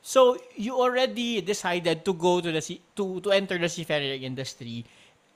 so 0.02 0.34
you 0.58 0.74
already 0.74 1.46
decided 1.46 2.02
to 2.02 2.12
go 2.12 2.42
to 2.42 2.50
the 2.50 2.64
to 2.98 3.22
to 3.22 3.30
enter 3.30 3.62
the 3.62 3.70
seafaring 3.70 4.26
industry 4.26 4.82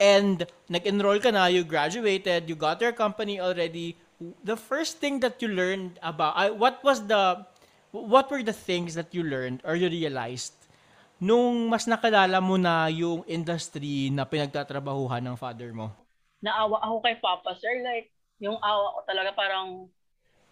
and 0.01 0.43
nag-enroll 0.67 1.21
ka 1.21 1.31
na, 1.31 1.47
you 1.47 1.63
graduated, 1.63 2.49
you 2.49 2.55
got 2.55 2.81
your 2.81 2.91
company 2.91 3.39
already. 3.39 3.95
The 4.19 4.55
first 4.55 5.03
thing 5.03 5.19
that 5.21 5.43
you 5.43 5.51
learned 5.51 5.99
about 5.99 6.33
uh, 6.39 6.55
what 6.55 6.79
was 6.83 7.03
the 7.03 7.43
what 7.91 8.31
were 8.31 8.43
the 8.43 8.55
things 8.55 8.95
that 8.95 9.11
you 9.11 9.23
learned 9.23 9.59
or 9.67 9.75
you 9.75 9.91
realized 9.91 10.55
nung 11.19 11.71
mas 11.71 11.87
nakilala 11.87 12.43
mo 12.43 12.59
na 12.59 12.91
yung 12.91 13.23
industry 13.27 14.11
na 14.11 14.27
pinagtatrabahuhan 14.27 15.23
ng 15.23 15.35
father 15.39 15.71
mo? 15.71 15.91
Naawa 16.43 16.83
ako 16.83 16.95
kay 17.01 17.15
Papa, 17.23 17.55
sir. 17.55 17.81
Like, 17.81 18.11
yung 18.43 18.59
awa 18.59 18.99
ko 18.99 18.99
talaga 19.07 19.31
parang, 19.31 19.87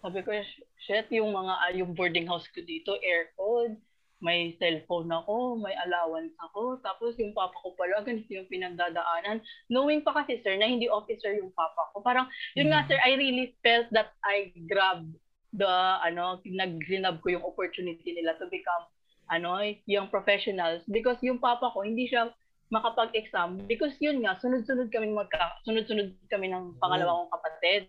sabi 0.00 0.24
ko, 0.24 0.32
shit, 0.80 1.06
yung 1.12 1.30
mga, 1.36 1.52
ah, 1.52 1.72
yung 1.72 1.92
boarding 1.92 2.26
house 2.26 2.48
ko 2.48 2.64
dito, 2.64 2.96
aircon, 2.98 3.76
may 4.24 4.56
cellphone 4.56 5.12
ako, 5.12 5.60
may 5.60 5.76
allowance 5.84 6.32
ako, 6.40 6.80
tapos 6.80 7.12
yung 7.20 7.36
papa 7.36 7.52
ko 7.60 7.76
pala, 7.76 8.00
ganito 8.00 8.32
yung 8.32 8.48
pinagdadaanan. 8.48 9.44
Knowing 9.68 10.00
pa 10.00 10.16
kasi, 10.16 10.40
sir, 10.40 10.56
na 10.56 10.64
hindi 10.64 10.88
officer 10.88 11.36
yung 11.36 11.52
papa 11.52 11.92
ko. 11.92 12.00
Parang, 12.00 12.24
yun 12.56 12.72
nga, 12.72 12.88
sir, 12.88 12.96
I 13.04 13.20
really 13.20 13.52
felt 13.60 13.92
that 13.92 14.16
I 14.24 14.56
grabbed 14.64 15.12
the, 15.52 15.68
ano, 16.00 16.40
nag-grab 16.40 17.20
ko 17.20 17.36
yung 17.36 17.44
opportunity 17.44 18.16
nila 18.16 18.40
to 18.40 18.48
become, 18.48 18.88
ano, 19.28 19.60
young 19.84 20.08
professionals. 20.08 20.80
Because 20.88 21.20
yung 21.20 21.36
papa 21.36 21.68
ko, 21.76 21.84
hindi 21.84 22.08
siya 22.08 22.32
makapag-exam 22.72 23.60
because 23.68 23.92
yun 24.00 24.24
nga, 24.24 24.40
sunod-sunod 24.40 24.88
kami 24.88 25.12
magka, 25.12 25.60
sunod-sunod 25.68 26.16
kami 26.32 26.48
ng 26.48 26.80
pangalawa 26.80 27.22
kong 27.22 27.34
kapatid. 27.36 27.82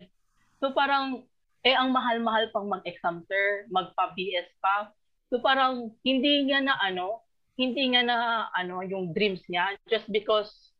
So 0.59 0.75
parang, 0.75 1.23
eh 1.65 1.73
ang 1.73 1.89
mahal-mahal 1.89 2.53
pang 2.53 2.69
mag-exam 2.69 3.25
sir, 3.25 3.65
magpa-BS 3.73 4.51
pa. 4.61 4.93
So 5.35 5.43
parang 5.43 5.91
hindi 6.07 6.47
niya 6.47 6.63
na 6.63 6.79
ano, 6.79 7.19
hindi 7.59 7.91
nga 7.91 8.07
na 8.07 8.47
ano 8.55 8.79
yung 8.87 9.11
dreams 9.11 9.43
niya 9.51 9.75
just 9.91 10.07
because 10.07 10.71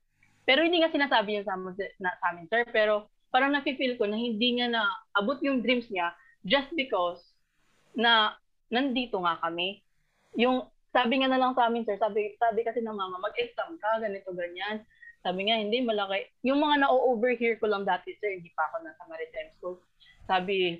pero 0.48 0.64
hindi 0.64 0.80
nga 0.80 0.96
sinasabi 0.96 1.36
yun 1.36 1.44
sa, 1.44 1.60
na, 2.00 2.16
sa 2.16 2.32
amin 2.32 2.48
sir, 2.48 2.64
pero 2.72 3.12
parang 3.36 3.52
nafe-feel 3.52 4.00
ko 4.00 4.08
na 4.08 4.16
hindi 4.16 4.56
niya 4.56 4.72
na 4.72 4.88
abot 5.12 5.36
yung 5.44 5.60
dreams 5.60 5.92
niya 5.92 6.16
just 6.48 6.72
because 6.72 7.20
na 8.00 8.40
nandito 8.72 9.20
nga 9.28 9.44
kami. 9.44 9.84
Yung 10.40 10.72
sabi 10.96 11.20
nga 11.20 11.28
na 11.28 11.36
lang 11.36 11.52
sa 11.52 11.68
amin, 11.68 11.84
sir, 11.84 12.00
sabi, 12.00 12.40
sabi 12.40 12.64
kasi 12.64 12.80
ng 12.80 12.96
mama, 12.96 13.20
mag-exam 13.20 13.76
ka, 13.76 14.00
ganito, 14.00 14.32
ganyan. 14.32 14.80
Sabi 15.20 15.52
nga, 15.52 15.60
hindi, 15.60 15.84
malaki. 15.84 16.32
Yung 16.48 16.64
mga 16.64 16.88
na-overhear 16.88 17.60
ko 17.60 17.68
lang 17.68 17.84
dati, 17.84 18.16
sir, 18.16 18.40
hindi 18.40 18.48
pa 18.56 18.72
ako 18.72 18.88
nasa 18.88 19.04
maritime 19.12 19.52
school. 19.60 19.76
Sabi, 20.24 20.80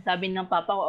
sabi 0.00 0.32
ng 0.32 0.48
papa 0.48 0.72
ko, 0.72 0.88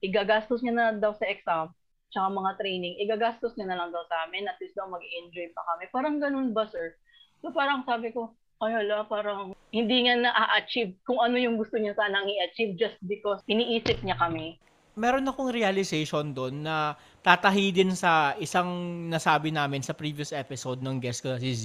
igagastos 0.00 0.60
niya 0.60 0.74
na 0.74 0.86
daw 0.96 1.12
sa 1.16 1.28
exam, 1.28 1.72
tsaka 2.10 2.28
mga 2.28 2.52
training, 2.58 2.98
igagastos 3.00 3.54
niya 3.54 3.72
na 3.72 3.78
lang 3.80 3.90
daw 3.94 4.04
sa 4.08 4.26
amin, 4.28 4.48
at 4.50 4.58
least 4.58 4.76
daw 4.76 4.88
mag-enjoy 4.88 5.48
pa 5.54 5.62
kami. 5.72 5.84
Parang 5.92 6.16
ganun 6.18 6.52
ba, 6.52 6.66
sir? 6.68 6.96
So 7.40 7.52
parang 7.52 7.86
sabi 7.88 8.12
ko, 8.12 8.32
ay 8.60 8.76
hala, 8.76 9.08
parang 9.08 9.56
hindi 9.72 10.04
nga 10.04 10.20
na-achieve 10.20 10.92
kung 11.08 11.16
ano 11.16 11.40
yung 11.40 11.56
gusto 11.56 11.80
niya 11.80 11.96
sanang 11.96 12.28
i-achieve 12.28 12.76
just 12.76 13.00
because 13.08 13.40
iniisip 13.48 14.04
niya 14.04 14.20
kami 14.20 14.60
meron 14.98 15.24
akong 15.24 15.48
realization 15.48 16.36
doon 16.36 16.66
na 16.66 16.92
tatahi 17.24 17.72
din 17.72 17.96
sa 17.96 18.36
isang 18.36 18.68
nasabi 19.08 19.48
namin 19.48 19.80
sa 19.80 19.96
previous 19.96 20.28
episode 20.34 20.84
ng 20.84 20.98
guest 20.98 21.24
ko 21.24 21.40
si 21.40 21.52
Z. 21.56 21.64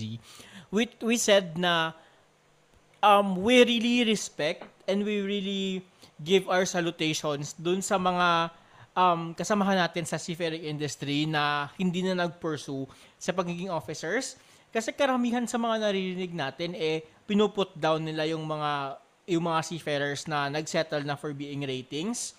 We, 0.70 0.88
we 1.04 1.20
said 1.20 1.60
na 1.60 1.92
um, 3.04 3.40
we 3.44 3.64
really 3.68 4.08
respect 4.08 4.64
and 4.88 5.04
we 5.04 5.20
really 5.20 5.84
give 6.22 6.48
our 6.48 6.64
salutations 6.64 7.56
doon 7.56 7.84
sa 7.84 8.00
mga 8.00 8.52
um, 8.96 9.36
kasamahan 9.36 9.84
natin 9.88 10.08
sa 10.08 10.16
seafaring 10.16 10.64
industry 10.66 11.28
na 11.28 11.72
hindi 11.76 12.04
na 12.04 12.26
nag-pursue 12.26 12.88
sa 13.20 13.36
pagiging 13.36 13.72
officers. 13.72 14.40
Kasi 14.72 14.92
karamihan 14.92 15.48
sa 15.48 15.56
mga 15.56 15.88
naririnig 15.88 16.36
natin, 16.36 16.76
eh, 16.76 17.04
pinuput 17.24 17.72
down 17.76 18.04
nila 18.04 18.28
yung 18.28 18.44
mga 18.44 19.02
yung 19.26 19.50
mga 19.50 19.62
seafarers 19.66 20.30
na 20.30 20.54
nagsettle 20.54 21.02
na 21.02 21.18
for 21.18 21.34
being 21.34 21.66
ratings 21.66 22.38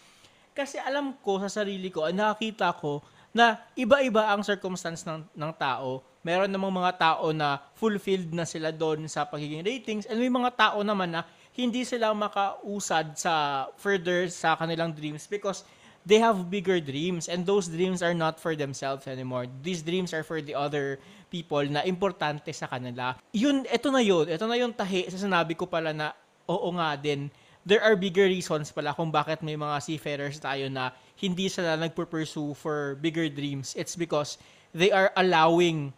kasi 0.57 0.81
alam 0.81 1.13
ko 1.21 1.37
sa 1.37 1.53
sarili 1.53 1.93
ko, 1.93 2.09
nakakita 2.09 2.73
ko 2.81 3.05
na 3.37 3.61
iba-iba 3.77 4.33
ang 4.33 4.41
circumstance 4.41 5.05
ng, 5.05 5.29
ng 5.37 5.53
tao. 5.61 6.01
Meron 6.25 6.49
namang 6.49 6.73
mga 6.73 6.97
tao 6.97 7.29
na 7.37 7.61
fulfilled 7.77 8.33
na 8.33 8.49
sila 8.49 8.73
doon 8.73 9.05
sa 9.05 9.29
pagiging 9.29 9.61
ratings 9.61 10.09
and 10.09 10.17
may 10.17 10.33
mga 10.33 10.57
tao 10.57 10.81
naman 10.81 11.13
na 11.13 11.29
hindi 11.57 11.83
sila 11.89 12.13
makausad 12.13 13.17
sa 13.17 13.67
further 13.81 14.29
sa 14.29 14.55
kanilang 14.61 14.93
dreams 14.93 15.25
because 15.25 15.65
they 16.05 16.21
have 16.21 16.53
bigger 16.53 16.79
dreams 16.79 17.27
and 17.33 17.49
those 17.49 17.67
dreams 17.67 18.05
are 18.05 18.15
not 18.15 18.37
for 18.39 18.55
themselves 18.55 19.09
anymore. 19.09 19.49
These 19.65 19.83
dreams 19.83 20.13
are 20.13 20.23
for 20.23 20.45
the 20.45 20.55
other 20.55 21.01
people 21.33 21.65
na 21.65 21.83
importante 21.83 22.53
sa 22.53 22.69
kanila. 22.69 23.17
Yun, 23.33 23.65
ito 23.67 23.89
na 23.89 24.05
yun. 24.05 24.29
Ito 24.29 24.45
na 24.47 24.61
yung 24.61 24.77
tahi 24.77 25.09
sa 25.09 25.19
sinabi 25.19 25.57
ko 25.57 25.67
pala 25.67 25.91
na 25.97 26.13
oo 26.47 26.71
nga 26.77 26.95
din 26.95 27.33
there 27.67 27.83
are 27.83 27.99
bigger 27.99 28.31
reasons 28.31 28.71
pala 28.71 28.95
kung 28.95 29.11
bakit 29.11 29.43
may 29.43 29.59
mga 29.59 29.83
seafarers 29.83 30.39
tayo 30.39 30.71
na 30.71 30.95
hindi 31.19 31.51
sila 31.51 31.75
nagpo-pursue 31.75 32.55
for 32.55 32.95
bigger 33.03 33.27
dreams. 33.27 33.75
It's 33.75 33.99
because 33.99 34.39
they 34.71 34.95
are 34.95 35.11
allowing 35.19 35.91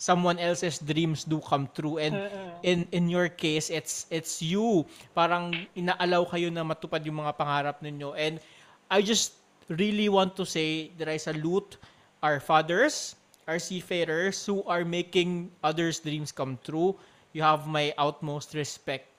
someone 0.00 0.40
else's 0.40 0.80
dreams 0.80 1.28
do 1.28 1.44
come 1.44 1.68
true. 1.76 2.00
And 2.00 2.16
in 2.64 2.88
in 2.88 3.12
your 3.12 3.28
case 3.28 3.68
it's 3.68 4.08
it's 4.08 4.40
you. 4.40 4.88
Parang 5.12 5.52
inaalaw 5.76 6.24
kayo 6.32 6.48
na 6.48 6.64
matupad 6.64 7.04
yung 7.04 7.20
mga 7.20 7.36
pangarap 7.36 7.84
ninyo. 7.84 8.16
And 8.16 8.40
I 8.88 9.04
just 9.04 9.36
really 9.68 10.08
want 10.08 10.40
to 10.40 10.48
say 10.48 10.96
that 10.96 11.06
I 11.12 11.20
salute 11.20 11.76
our 12.24 12.40
fathers 12.40 13.20
our 13.50 13.58
seafarers 13.58 14.46
who 14.46 14.62
are 14.70 14.86
making 14.86 15.50
others 15.58 15.98
dreams 15.98 16.30
come 16.30 16.54
true. 16.62 16.94
You 17.34 17.42
have 17.42 17.66
my 17.66 17.90
utmost 17.98 18.54
respect 18.54 19.10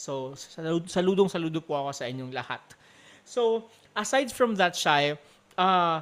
So, 0.00 0.32
saludong 0.88 1.28
saludo 1.28 1.60
po 1.60 1.76
ako 1.76 1.92
sa 1.92 2.08
inyong 2.08 2.32
lahat. 2.32 2.64
So, 3.28 3.68
aside 3.92 4.32
from 4.32 4.56
that, 4.56 4.72
Shai, 4.72 5.12
uh, 5.60 6.00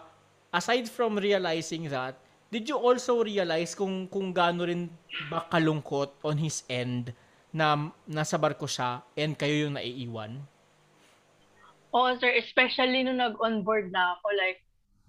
aside 0.55 0.87
from 0.87 1.19
realizing 1.19 1.91
that, 1.91 2.15
did 2.49 2.65
you 2.69 2.77
also 2.77 3.21
realize 3.21 3.77
kung 3.77 4.09
kung 4.09 4.33
gaano 4.33 4.65
rin 4.65 4.89
ba 5.29 5.45
kalungkot 5.49 6.17
on 6.25 6.41
his 6.41 6.65
end 6.69 7.13
na 7.53 7.93
nasa 8.09 8.37
barko 8.41 8.65
siya 8.69 9.05
and 9.17 9.37
kayo 9.37 9.69
yung 9.69 9.77
naiiwan? 9.77 10.41
Oo, 11.93 12.13
sir. 12.21 12.29
Especially 12.37 13.01
nung 13.01 13.17
nag-onboard 13.17 13.89
na 13.89 14.21
ako, 14.21 14.29
like, 14.37 14.61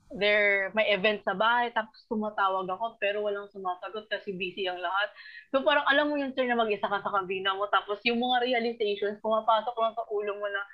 there 0.10 0.74
may 0.74 0.90
event 0.90 1.22
sa 1.22 1.38
bahay 1.38 1.70
tapos 1.70 2.02
tumatawag 2.10 2.66
ako 2.66 2.98
pero 2.98 3.22
walang 3.22 3.46
sumasagot 3.54 4.10
kasi 4.10 4.34
busy 4.34 4.66
ang 4.66 4.82
lahat. 4.82 5.14
So 5.54 5.62
parang 5.62 5.86
alam 5.86 6.10
mo 6.10 6.18
yun 6.18 6.34
sir 6.34 6.50
na 6.50 6.58
mag-isa 6.58 6.90
ka 6.90 6.98
sa 6.98 7.14
kabina 7.14 7.54
mo 7.54 7.70
tapos 7.70 8.02
yung 8.10 8.18
mga 8.18 8.42
realizations 8.42 9.22
pumapasok 9.22 9.76
lang 9.78 9.94
sa 9.94 10.10
ulo 10.10 10.34
mo 10.42 10.50
na 10.50 10.66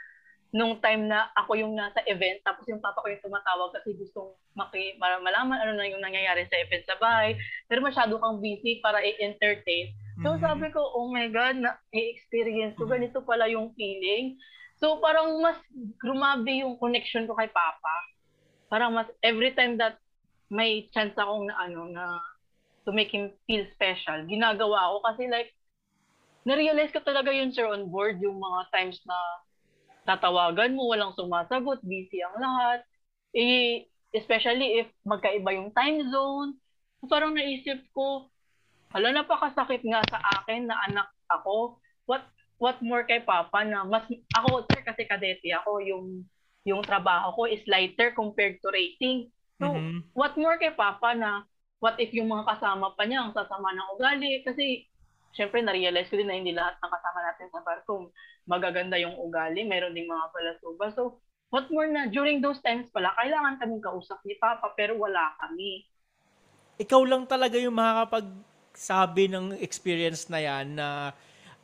nung 0.56 0.80
time 0.80 1.12
na 1.12 1.28
ako 1.36 1.60
yung 1.60 1.76
nasa 1.76 2.00
event 2.08 2.40
tapos 2.48 2.64
yung 2.72 2.80
papa 2.80 3.04
ko 3.04 3.12
yung 3.12 3.20
tumatawag 3.20 3.76
kasi 3.76 3.92
gustong 4.00 4.32
maki 4.56 4.96
malaman 4.96 5.60
ano 5.60 5.76
na 5.76 5.84
yung 5.92 6.00
nangyayari 6.00 6.48
sa 6.48 6.56
event 6.64 6.88
sa 6.88 6.96
bahay 6.96 7.36
pero 7.68 7.84
masyado 7.84 8.16
kang 8.16 8.40
busy 8.40 8.80
para 8.80 9.04
i-entertain. 9.04 9.92
So 10.24 10.32
mm-hmm. 10.32 10.48
sabi 10.48 10.72
ko, 10.72 10.80
oh 10.80 11.12
my 11.12 11.28
God, 11.28 11.60
na 11.60 11.76
i-experience 11.92 12.80
ko, 12.80 12.88
ganito 12.88 13.20
pala 13.28 13.52
yung 13.52 13.76
feeling. 13.76 14.40
So 14.80 15.04
parang 15.04 15.44
mas 15.44 15.60
grumabe 16.00 16.64
yung 16.64 16.80
connection 16.80 17.28
ko 17.28 17.36
kay 17.36 17.52
Papa 17.52 18.16
parang 18.70 18.92
mas 18.94 19.10
every 19.22 19.54
time 19.54 19.78
that 19.78 20.02
may 20.50 20.90
chance 20.94 21.14
akong 21.18 21.50
na 21.50 21.56
ano 21.58 21.90
na 21.90 22.20
to 22.86 22.94
make 22.94 23.10
him 23.10 23.34
feel 23.50 23.66
special, 23.74 24.22
ginagawa 24.30 24.94
ko 24.94 24.98
kasi 25.08 25.26
like 25.26 25.50
na-realize 26.46 26.94
ko 26.94 27.02
talaga 27.02 27.34
yun 27.34 27.50
sir 27.50 27.66
on 27.66 27.90
board 27.90 28.22
yung 28.22 28.38
mga 28.38 28.70
times 28.70 29.02
na 29.10 29.18
tatawagan 30.06 30.78
mo, 30.78 30.94
walang 30.94 31.18
sumasagot, 31.18 31.82
busy 31.82 32.22
ang 32.22 32.38
lahat. 32.38 32.80
Eh, 33.36 33.90
especially 34.16 34.86
if 34.86 34.88
magkaiba 35.04 35.52
yung 35.58 35.74
time 35.76 36.06
zone. 36.08 36.56
So, 37.02 37.12
parang 37.12 37.36
naisip 37.36 37.84
ko, 37.92 38.32
hala, 38.94 39.12
napakasakit 39.12 39.84
nga 39.84 40.00
sa 40.08 40.22
akin 40.40 40.70
na 40.70 40.78
anak 40.88 41.10
ako. 41.28 41.82
What 42.08 42.24
what 42.56 42.80
more 42.80 43.04
kay 43.04 43.20
Papa 43.20 43.68
na 43.68 43.84
mas, 43.84 44.08
ako, 44.32 44.64
sir, 44.72 44.80
kasi 44.86 45.04
kadete 45.04 45.52
ako, 45.52 45.84
yung 45.84 46.24
yung 46.66 46.82
trabaho 46.82 47.36
ko 47.36 47.44
is 47.46 47.62
lighter 47.68 48.16
compared 48.16 48.58
to 48.64 48.72
rating. 48.72 49.30
So, 49.60 49.76
mm-hmm. 49.76 50.16
what 50.16 50.34
more 50.40 50.56
kay 50.56 50.72
Papa 50.72 51.12
na 51.18 51.44
what 51.84 52.00
if 52.00 52.16
yung 52.16 52.32
mga 52.32 52.48
kasama 52.56 52.96
pa 52.96 53.04
niya 53.04 53.28
ang 53.28 53.36
sasama 53.36 53.76
ng 53.76 53.92
ugali? 54.00 54.42
Kasi, 54.48 54.88
syempre 55.36 55.60
na-realize 55.60 56.08
ko 56.08 56.16
din 56.16 56.32
na 56.32 56.40
hindi 56.40 56.56
lahat 56.56 56.80
ng 56.80 56.92
kasama 56.96 57.20
natin 57.28 57.48
sa 57.52 57.62
barko 57.62 58.10
magaganda 58.46 58.96
yung 59.02 59.18
ugali, 59.18 59.66
meron 59.66 59.94
ding 59.94 60.10
mga 60.10 60.30
palasuba. 60.32 60.94
So, 60.94 61.18
what 61.50 61.70
more 61.74 61.90
na, 61.90 62.10
during 62.10 62.42
those 62.42 62.62
times 62.62 62.90
pala, 62.94 63.14
kailangan 63.18 63.58
kaming 63.62 63.84
kausap 63.84 64.22
ni 64.26 64.38
Papa, 64.38 64.74
pero 64.78 64.98
wala 64.98 65.34
kami. 65.42 65.86
Ikaw 66.82 67.02
lang 67.06 67.26
talaga 67.26 67.58
yung 67.58 67.76
makakapagsabi 67.78 69.32
ng 69.34 69.46
experience 69.64 70.30
na 70.30 70.40
yan 70.44 70.78
na 70.78 71.16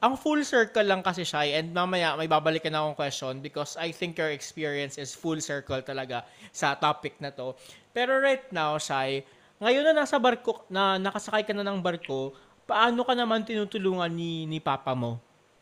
ang 0.02 0.18
full 0.18 0.42
circle 0.42 0.82
lang 0.82 1.06
kasi 1.06 1.22
siya 1.22 1.62
and 1.62 1.78
mamaya 1.78 2.18
may 2.18 2.26
babalikan 2.26 2.74
akong 2.74 2.98
question 2.98 3.38
because 3.38 3.78
I 3.78 3.94
think 3.94 4.18
your 4.18 4.34
experience 4.34 4.98
is 4.98 5.14
full 5.14 5.38
circle 5.38 5.78
talaga 5.86 6.26
sa 6.50 6.74
topic 6.74 7.22
na 7.22 7.30
to. 7.38 7.54
Pero 7.94 8.18
right 8.18 8.50
now, 8.50 8.82
Shai, 8.82 9.22
ngayon 9.62 9.86
na 9.86 10.02
nasa 10.02 10.18
barko, 10.18 10.66
na 10.74 10.98
nakasakay 10.98 11.46
ka 11.46 11.54
na 11.54 11.62
ng 11.62 11.86
barko, 11.86 12.34
paano 12.66 13.06
ka 13.06 13.14
naman 13.14 13.46
tinutulungan 13.46 14.10
ni, 14.10 14.50
ni 14.50 14.58
Papa 14.58 14.98
mo? 14.98 15.22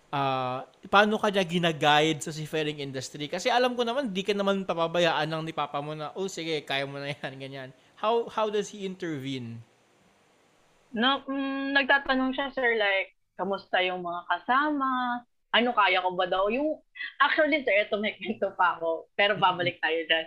Uh, 0.10 0.66
paano 0.90 1.22
ka 1.22 1.30
niya 1.30 1.46
ginaguide 1.46 2.18
sa 2.18 2.34
seafaring 2.34 2.82
industry? 2.82 3.30
Kasi 3.30 3.54
alam 3.54 3.78
ko 3.78 3.86
naman, 3.86 4.10
di 4.10 4.26
ka 4.26 4.34
naman 4.34 4.66
papabayaan 4.66 5.30
ng 5.30 5.44
ni 5.46 5.54
Papa 5.54 5.86
mo 5.86 5.94
na, 5.94 6.10
oh 6.18 6.26
sige, 6.26 6.66
kaya 6.66 6.90
mo 6.90 6.98
na 6.98 7.14
yan, 7.14 7.34
ganyan. 7.38 7.70
How, 7.94 8.26
how 8.26 8.50
does 8.50 8.74
he 8.74 8.90
intervene? 8.90 9.62
No, 10.90 11.22
mm, 11.30 11.78
nagtatanong 11.78 12.34
siya, 12.34 12.50
sir, 12.58 12.74
like, 12.74 13.14
kamusta 13.38 13.86
yung 13.86 14.02
mga 14.02 14.22
kasama, 14.26 15.22
ano 15.54 15.70
kaya 15.74 16.02
ko 16.02 16.10
ba 16.18 16.26
daw? 16.26 16.50
Yung, 16.50 16.78
actually 17.22 17.62
sir, 17.62 17.86
ito 17.86 17.98
may 17.98 18.18
kwento 18.18 18.50
pa 18.54 18.78
ako, 18.78 19.10
pero 19.14 19.38
babalik 19.38 19.78
tayo 19.82 20.02
dyan. 20.06 20.26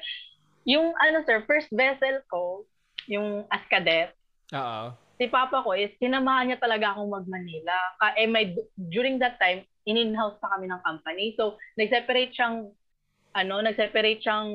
Yung 0.66 0.86
ano 0.94 1.26
sir, 1.26 1.42
first 1.46 1.70
vessel 1.74 2.22
ko, 2.30 2.66
yung 3.10 3.46
as 3.50 3.66
cadet, 3.66 4.14
Oo. 4.54 4.94
si 5.18 5.26
Papa 5.26 5.66
ko 5.66 5.74
is, 5.74 5.90
sinamahan 5.98 6.54
niya 6.54 6.58
talaga 6.62 6.94
akong 6.94 7.10
mag-Manila. 7.10 7.74
Ka, 7.98 8.14
eh, 8.14 8.30
may, 8.30 8.54
during 8.78 9.18
that 9.18 9.38
time, 9.42 9.66
in-in-house 9.84 10.38
pa 10.38 10.54
kami 10.56 10.70
ng 10.70 10.82
company. 10.86 11.34
So, 11.34 11.58
nag-separate 11.78 12.32
siyang, 12.34 12.70
ano, 13.34 13.54
nag-separate 13.62 14.22
siyang, 14.22 14.48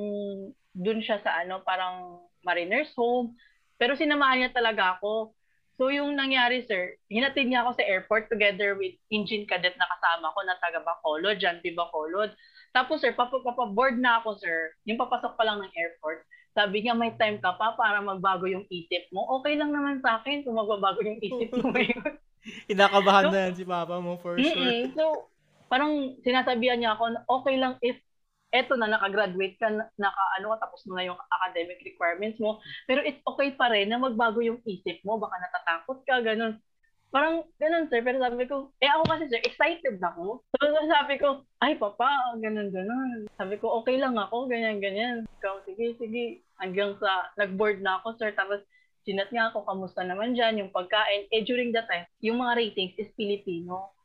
dun 0.78 1.02
siya 1.02 1.20
sa 1.26 1.42
ano, 1.42 1.66
parang 1.66 2.28
mariner's 2.46 2.94
home. 2.94 3.36
Pero 3.78 3.94
sinamahan 3.94 4.46
niya 4.46 4.52
talaga 4.54 4.98
ako. 4.98 5.38
So 5.78 5.94
yung 5.94 6.18
nangyari 6.18 6.66
sir, 6.66 6.98
hinatid 7.06 7.54
niya 7.54 7.62
ako 7.62 7.78
sa 7.78 7.86
airport 7.86 8.34
together 8.34 8.74
with 8.74 8.98
engine 9.13 9.46
cadet 9.46 9.78
na 9.78 9.86
kasama 9.86 10.34
ko 10.34 10.40
na 10.42 10.58
taga 10.58 10.82
Bacolod, 10.82 11.38
John 11.38 11.62
P. 11.62 11.78
Bacolod. 11.78 12.34
Tapos 12.74 12.98
sir, 12.98 13.13
papaboard 13.13 14.02
na 14.02 14.18
ako 14.18 14.42
sir, 14.42 14.74
yung 14.90 14.98
papasok 14.98 15.38
pa 15.38 15.46
lang 15.46 15.62
ng 15.62 15.74
airport. 15.78 16.26
Sabi 16.58 16.82
niya, 16.82 16.98
may 16.98 17.13
time 17.22 17.38
ka 17.38 17.54
pa 17.54 17.78
para 17.78 18.02
magbago 18.02 18.50
yung 18.50 18.66
isip 18.74 19.06
mo. 19.13 19.30
Okay 19.38 19.54
lang 19.54 19.70
naman 19.70 20.02
sa 20.02 20.18
akin 20.18 20.42
kung 20.42 20.58
magbabago 20.58 21.06
yung 21.06 21.22
isip 21.22 21.54
mo 21.54 21.70
ngayon. 21.78 22.18
Inakabahan 22.71 23.23
so, 23.27 23.31
na 23.31 23.39
yan 23.47 23.55
si 23.55 23.65
papa 23.67 23.95
mo 23.99 24.19
for 24.19 24.39
sure. 24.39 24.55
Mm-mm. 24.55 24.95
So, 24.95 25.31
parang 25.67 26.15
sinasabihan 26.23 26.79
niya 26.79 26.95
ako, 26.95 27.15
okay 27.41 27.55
lang 27.60 27.75
if 27.83 27.99
eto 28.55 28.79
na 28.79 28.88
nakagraduate 28.88 29.60
ka, 29.60 29.67
naka 29.99 30.23
ano 30.39 30.55
tapos 30.55 30.88
mo 30.88 30.95
na 30.95 31.03
yung 31.03 31.19
academic 31.27 31.83
requirements 31.83 32.39
mo, 32.39 32.63
pero 32.88 33.03
it's 33.03 33.19
okay 33.27 33.51
pa 33.51 33.67
rin 33.67 33.91
na 33.91 33.99
magbago 33.99 34.39
yung 34.39 34.63
isip 34.63 35.03
mo, 35.03 35.19
baka 35.19 35.36
natatakot 35.43 35.99
ka, 36.07 36.23
ganun. 36.23 36.55
Parang 37.07 37.43
ganun 37.60 37.88
sir, 37.88 38.03
pero 38.03 38.19
sabi 38.19 38.47
ko, 38.47 38.71
eh 38.83 38.88
ako 38.88 39.03
kasi 39.07 39.23
sir, 39.31 39.39
excited 39.43 39.99
ako. 39.99 40.43
So 40.60 40.63
sabi 40.88 41.19
ko, 41.19 41.43
ay 41.63 41.75
papa, 41.75 42.07
ganun 42.39 42.71
ganun. 42.71 43.27
Sabi 43.36 43.60
ko, 43.60 43.83
okay 43.83 43.99
lang 43.99 44.15
ako, 44.15 44.47
ganyan 44.47 44.79
ganyan. 44.79 45.27
Ikaw, 45.39 45.63
sige, 45.67 45.95
sige. 45.99 46.43
Hanggang 46.60 46.95
sa 46.99 47.31
nag-board 47.36 47.83
na 47.83 47.99
ako 47.99 48.15
sir, 48.19 48.31
tapos 48.36 48.63
sinat 49.08 49.32
nga 49.32 49.56
ako, 49.56 49.63
kamusta 49.63 50.04
naman 50.04 50.36
dyan, 50.36 50.60
yung 50.60 50.72
pagkain. 50.76 51.32
Eh 51.32 51.48
during 51.48 51.72
that 51.72 51.88
time, 51.88 52.04
yung 52.20 52.43
mga 52.43 52.60
ratings 52.60 53.00
is 53.00 53.08
Filipino. 53.15 53.96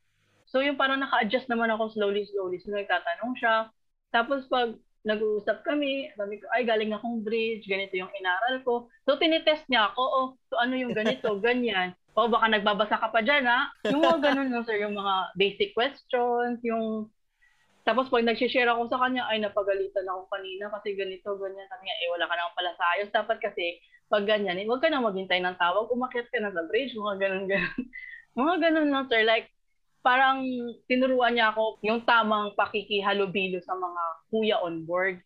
So 0.47 0.63
yung 0.63 0.79
parang 0.79 1.03
naka-adjust 1.03 1.51
naman 1.51 1.75
ako 1.75 1.91
slowly, 1.91 2.23
slowly. 2.31 2.63
So 2.63 2.71
nagtatanong 2.71 3.35
siya, 3.35 3.75
tapos 4.15 4.47
pag 4.47 4.79
nag-uusap 5.03 5.67
kami, 5.67 6.15
sabi 6.15 6.39
ko, 6.39 6.47
ay, 6.55 6.63
galing 6.63 6.95
akong 6.95 7.27
bridge, 7.27 7.67
ganito 7.67 7.99
yung 7.99 8.13
inaral 8.15 8.63
ko. 8.63 8.87
So, 9.03 9.19
tinitest 9.19 9.67
niya 9.67 9.91
ako, 9.91 10.03
oh, 10.03 10.27
so 10.47 10.55
ano 10.63 10.79
yung 10.79 10.95
ganito, 10.95 11.35
ganyan. 11.43 11.99
O, 12.15 12.27
oh, 12.27 12.31
baka 12.31 12.47
nagbabasa 12.47 13.03
ka 13.03 13.11
pa 13.11 13.19
dyan, 13.19 13.43
ha? 13.43 13.73
Yung 13.91 14.05
mga 14.05 14.31
ganun, 14.31 14.49
no, 14.55 14.63
sir, 14.63 14.79
yung 14.79 14.95
mga 14.95 15.35
basic 15.35 15.75
questions, 15.75 16.63
yung... 16.63 17.11
Tapos 17.83 18.07
pag 18.15 18.23
nag-share 18.23 18.71
ako 18.71 18.87
sa 18.87 19.03
kanya, 19.03 19.27
ay, 19.27 19.43
napagalitan 19.43 20.07
ako 20.07 20.31
kanina 20.31 20.71
kasi 20.71 20.95
ganito, 20.95 21.35
ganyan. 21.35 21.67
Sabi 21.67 21.83
niya, 21.83 21.97
eh, 21.99 22.09
wala 22.15 22.31
ka 22.31 22.35
naman 22.39 22.55
pala 22.55 22.73
sa 22.79 22.85
ayos. 22.95 23.11
Dapat 23.11 23.43
kasi, 23.43 23.83
pag 24.13 24.29
ganyan, 24.29 24.61
eh, 24.61 24.69
huwag 24.69 24.85
ka 24.85 24.93
na 24.93 25.01
maghintay 25.01 25.41
ng 25.41 25.57
tawag, 25.57 25.89
umakyat 25.89 26.29
ka 26.29 26.37
na 26.37 26.53
sa 26.53 26.69
bridge, 26.69 26.93
mga 26.93 27.17
ganun, 27.17 27.45
ganun. 27.49 27.81
mga 28.45 28.55
ganun, 28.61 28.89
no, 28.93 29.09
sir. 29.09 29.25
Like, 29.25 29.49
parang 30.05 30.45
tinuruan 30.85 31.33
niya 31.33 31.57
ako 31.57 31.81
yung 31.81 32.05
tamang 32.05 32.53
pakikihalubilo 32.53 33.65
sa 33.65 33.73
mga 33.73 34.03
kuya 34.29 34.57
on 34.61 34.85
board. 34.85 35.17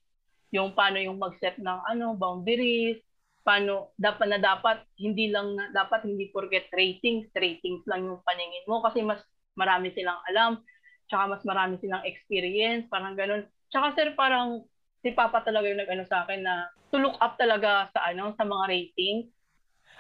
Yung 0.55 0.71
paano 0.79 1.03
yung 1.03 1.19
mag-set 1.19 1.59
ng 1.59 1.81
ano, 1.91 2.15
boundaries, 2.15 3.03
paano 3.43 3.91
dapat 3.99 4.27
na 4.31 4.39
dapat 4.39 4.87
hindi 5.03 5.35
lang 5.35 5.59
na, 5.59 5.75
dapat 5.75 6.07
hindi 6.07 6.31
forget 6.31 6.71
ratings, 6.71 7.27
ratings 7.35 7.83
lang 7.91 8.07
yung 8.07 8.23
paningin 8.23 8.67
mo 8.71 8.79
kasi 8.87 9.03
mas 9.03 9.19
marami 9.59 9.91
silang 9.99 10.23
alam, 10.31 10.63
tsaka 11.11 11.35
mas 11.35 11.43
marami 11.43 11.75
silang 11.83 12.07
experience, 12.07 12.87
parang 12.87 13.19
ganun. 13.19 13.43
Tsaka 13.73 13.99
sir, 13.99 14.09
parang 14.15 14.63
si 15.07 15.15
Papa 15.15 15.47
talaga 15.47 15.71
yung 15.71 15.79
nag-ano 15.79 16.03
sa 16.03 16.27
akin 16.27 16.43
na 16.43 16.67
to 16.91 16.99
look 16.99 17.15
up 17.23 17.39
talaga 17.39 17.87
sa 17.95 18.11
ano, 18.11 18.35
sa 18.35 18.43
mga 18.43 18.65
ratings 18.67 19.31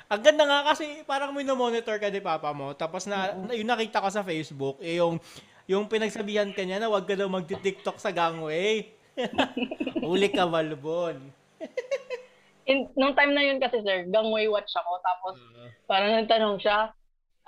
ang 0.06 0.22
ganda 0.22 0.46
nga 0.46 0.70
kasi 0.70 1.02
parang 1.02 1.34
monitor 1.34 1.98
ka 1.98 2.06
ni 2.14 2.22
papa 2.22 2.54
mo. 2.54 2.70
Tapos 2.78 3.10
na, 3.10 3.34
mm-hmm. 3.34 3.58
yung 3.58 3.70
nakita 3.74 3.98
ko 3.98 4.08
sa 4.10 4.22
Facebook, 4.22 4.78
eh, 4.78 5.02
yung, 5.02 5.18
yung 5.66 5.90
pinagsabihan 5.90 6.46
ka 6.54 6.62
niya 6.62 6.78
na 6.78 6.86
wag 6.86 7.10
ka 7.10 7.18
daw 7.18 7.26
magti-TikTok 7.26 7.98
sa 7.98 8.14
gangway. 8.14 8.86
Uli 10.06 10.30
ka, 10.30 10.46
Malbon. 10.46 11.18
In, 12.70 12.86
nung 12.94 13.18
time 13.18 13.34
na 13.34 13.42
yun 13.46 13.58
kasi 13.58 13.82
sir, 13.82 14.06
gangway 14.06 14.46
watch 14.46 14.70
ako. 14.78 14.92
Tapos 15.02 15.34
uh-huh. 15.42 15.70
parang 15.90 16.14
nagtanong 16.22 16.58
siya, 16.62 16.94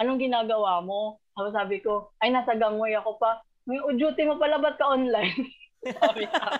anong 0.02 0.18
ginagawa 0.18 0.82
mo? 0.82 1.22
Tapos 1.38 1.54
sabi 1.54 1.78
ko, 1.78 2.10
ay 2.18 2.34
nasa 2.34 2.58
gangway 2.58 2.94
ako 2.98 3.22
pa. 3.22 3.38
May 3.70 3.78
duty 3.94 4.26
mo 4.26 4.34
pala, 4.34 4.58
ba't 4.58 4.78
ka 4.82 4.86
online? 4.86 5.46
sabi 6.02 6.26
sa 6.26 6.58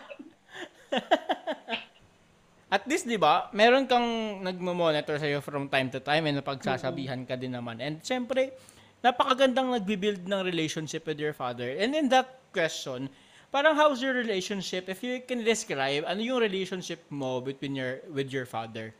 at 2.74 2.85
least, 2.85 3.09
di 3.09 3.16
ba, 3.16 3.48
meron 3.57 3.88
kang 3.88 4.40
nagmo-monitor 4.44 5.16
sa'yo 5.16 5.40
from 5.40 5.72
time 5.72 5.88
to 5.88 6.01
time 6.01 6.29
and 6.29 6.40
napagsasabihan 6.40 7.24
ka 7.24 7.37
din 7.37 7.57
naman. 7.57 7.81
And 7.81 8.01
syempre, 8.05 8.53
napakagandang 9.01 9.72
nagbi-build 9.72 10.29
ng 10.29 10.42
relationship 10.44 11.09
with 11.09 11.16
your 11.16 11.33
father. 11.33 11.72
And 11.72 11.96
in 11.96 12.12
that 12.12 12.40
question, 12.53 13.09
parang 13.48 13.72
how's 13.72 14.05
your 14.05 14.12
relationship? 14.12 14.92
If 14.92 15.01
you 15.01 15.24
can 15.24 15.44
describe, 15.44 16.05
ano 16.05 16.20
yung 16.20 16.44
relationship 16.44 17.01
mo 17.09 17.40
between 17.40 17.72
your 17.79 18.05
with 18.12 18.29
your 18.29 18.44
father? 18.44 18.92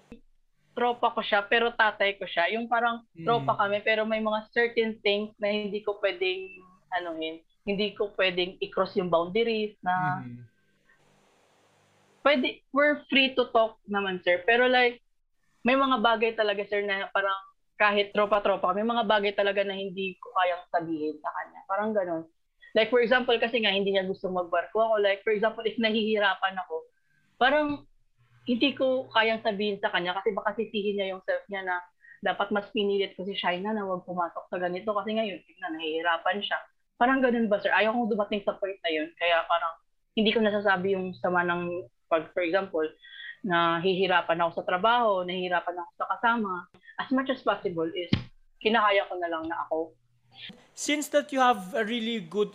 Tropa 0.73 1.11
ko 1.11 1.21
siya, 1.21 1.43
pero 1.45 1.75
tatay 1.75 2.17
ko 2.17 2.25
siya. 2.25 2.55
Yung 2.55 2.71
parang 2.71 3.03
tropa 3.27 3.53
mm. 3.53 3.59
kami, 3.59 3.79
pero 3.83 4.07
may 4.07 4.23
mga 4.23 4.47
certain 4.55 4.95
things 5.03 5.35
na 5.43 5.51
hindi 5.51 5.83
ko 5.83 5.99
pwedeng, 5.99 6.47
ano 6.95 7.19
yun, 7.19 7.43
hindi 7.67 7.93
ko 7.93 8.15
pwedeng 8.17 8.57
i-cross 8.63 8.97
yung 8.97 9.13
boundaries 9.13 9.77
na 9.85 10.25
mm 10.25 10.48
pwede, 12.23 12.63
we're 12.75 13.03
free 13.09 13.35
to 13.35 13.51
talk 13.55 13.79
naman, 13.89 14.23
sir. 14.23 14.43
Pero 14.45 14.67
like, 14.67 15.03
may 15.67 15.75
mga 15.75 15.99
bagay 16.01 16.33
talaga, 16.39 16.63
sir, 16.67 16.83
na 16.87 17.11
parang 17.11 17.37
kahit 17.79 18.11
tropa-tropa, 18.11 18.75
may 18.75 18.87
mga 18.87 19.07
bagay 19.07 19.33
talaga 19.39 19.63
na 19.63 19.75
hindi 19.75 20.19
ko 20.19 20.35
kayang 20.35 20.65
sabihin 20.75 21.15
sa 21.23 21.31
kanya. 21.31 21.61
Parang 21.71 21.91
ganun. 21.95 22.25
Like, 22.75 22.91
for 22.91 23.01
example, 23.01 23.35
kasi 23.39 23.63
nga, 23.63 23.73
hindi 23.73 23.95
niya 23.95 24.05
gusto 24.05 24.29
magbarko 24.29 24.77
ako. 24.77 24.95
Like, 25.01 25.23
for 25.23 25.33
example, 25.33 25.63
if 25.65 25.79
nahihirapan 25.79 26.59
ako, 26.67 26.85
parang 27.39 27.87
hindi 28.49 28.75
ko 28.75 29.07
kayang 29.15 29.45
sabihin 29.45 29.79
sa 29.79 29.93
kanya 29.93 30.17
kasi 30.19 30.33
baka 30.33 30.57
sisihin 30.57 30.99
niya 30.99 31.13
yung 31.15 31.23
self 31.29 31.45
niya 31.53 31.69
na 31.69 31.77
dapat 32.25 32.51
mas 32.51 32.67
pinilit 32.75 33.15
ko 33.15 33.23
si 33.23 33.37
Shaina 33.37 33.71
na 33.71 33.87
wag 33.87 34.03
pumasok 34.03 34.51
sa 34.51 34.59
ganito 34.59 34.91
kasi 34.91 35.15
ngayon, 35.15 35.39
tignan, 35.47 35.77
nahihirapan 35.79 36.43
siya. 36.43 36.59
Parang 36.99 37.23
ganun 37.23 37.47
ba, 37.47 37.63
sir? 37.63 37.71
Ayaw 37.71 37.95
kong 37.95 38.11
dumating 38.11 38.43
sa 38.43 38.59
point 38.59 38.81
na 38.83 38.91
yun. 38.91 39.07
Kaya 39.15 39.47
parang 39.47 39.79
hindi 40.19 40.35
ko 40.35 40.43
nasasabi 40.43 40.99
yung 40.99 41.15
sama 41.23 41.47
ng 41.47 41.87
pag, 42.09 42.33
for 42.33 42.43
example, 42.43 42.85
nahihirapan 43.47 44.41
ako 44.43 44.61
sa 44.61 44.65
trabaho, 44.67 45.23
nahihirapan 45.23 45.79
ako 45.79 45.91
sa 45.95 46.07
kasama, 46.17 46.67
as 46.99 47.09
much 47.15 47.31
as 47.31 47.41
possible 47.45 47.87
is 47.95 48.11
kinakaya 48.59 49.07
ko 49.07 49.15
na 49.17 49.29
lang 49.31 49.47
na 49.47 49.57
ako. 49.69 49.95
Since 50.75 51.15
that 51.15 51.31
you 51.31 51.39
have 51.39 51.75
a 51.75 51.85
really 51.87 52.23
good 52.23 52.55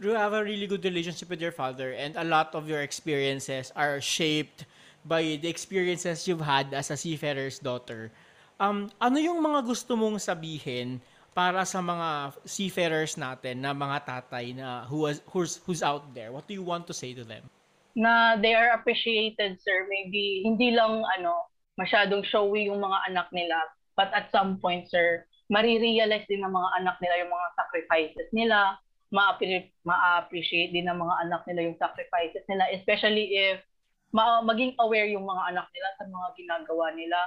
you 0.00 0.10
have 0.10 0.34
a 0.34 0.42
really 0.42 0.66
good 0.66 0.82
relationship 0.82 1.30
with 1.30 1.38
your 1.38 1.54
father 1.54 1.94
and 1.94 2.16
a 2.18 2.26
lot 2.26 2.50
of 2.54 2.66
your 2.66 2.82
experiences 2.82 3.70
are 3.78 4.02
shaped 4.02 4.66
by 5.06 5.38
the 5.38 5.46
experiences 5.46 6.26
you've 6.26 6.42
had 6.42 6.72
as 6.74 6.90
a 6.90 6.96
seafarer's 6.96 7.62
daughter. 7.62 8.10
Um, 8.58 8.90
ano 8.98 9.22
yung 9.22 9.38
mga 9.38 9.62
gusto 9.62 9.94
mong 9.94 10.18
sabihin 10.18 10.98
para 11.34 11.62
sa 11.66 11.78
mga 11.78 12.34
seafarers 12.46 13.14
natin 13.18 13.62
na 13.62 13.74
mga 13.74 14.06
tatay 14.06 14.54
na 14.54 14.86
who 14.86 15.06
was, 15.06 15.22
who's, 15.30 15.60
who's 15.66 15.82
out 15.82 16.14
there? 16.14 16.32
What 16.32 16.46
do 16.46 16.54
you 16.54 16.62
want 16.62 16.86
to 16.90 16.94
say 16.94 17.14
to 17.14 17.22
them? 17.22 17.46
Na 17.94 18.36
they 18.38 18.54
are 18.54 18.74
appreciated, 18.74 19.58
sir. 19.62 19.86
Maybe 19.86 20.42
hindi 20.42 20.74
lang 20.74 21.02
ano, 21.18 21.50
masyadong 21.78 22.26
showy 22.26 22.66
yung 22.70 22.82
mga 22.82 22.98
anak 23.10 23.28
nila. 23.30 23.58
But 23.94 24.10
at 24.10 24.30
some 24.34 24.58
point, 24.58 24.90
sir, 24.90 25.26
marirealize 25.50 26.26
din 26.26 26.42
ng 26.42 26.50
mga 26.50 26.70
anak 26.82 26.96
nila 26.98 27.14
yung 27.22 27.32
mga 27.32 27.48
sacrifices 27.54 28.28
nila, 28.34 28.78
ma-appreciate, 29.14 30.74
din 30.74 30.90
ng 30.90 30.98
mga 30.98 31.14
anak 31.28 31.42
nila 31.46 31.60
yung 31.70 31.78
sacrifices 31.78 32.42
nila, 32.50 32.66
especially 32.74 33.30
if 33.30 33.62
ma- 34.10 34.42
maging 34.42 34.74
aware 34.82 35.06
yung 35.06 35.26
mga 35.26 35.54
anak 35.54 35.66
nila 35.70 35.88
sa 35.98 36.04
mga 36.06 36.28
ginagawa 36.38 36.86
nila. 36.94 37.18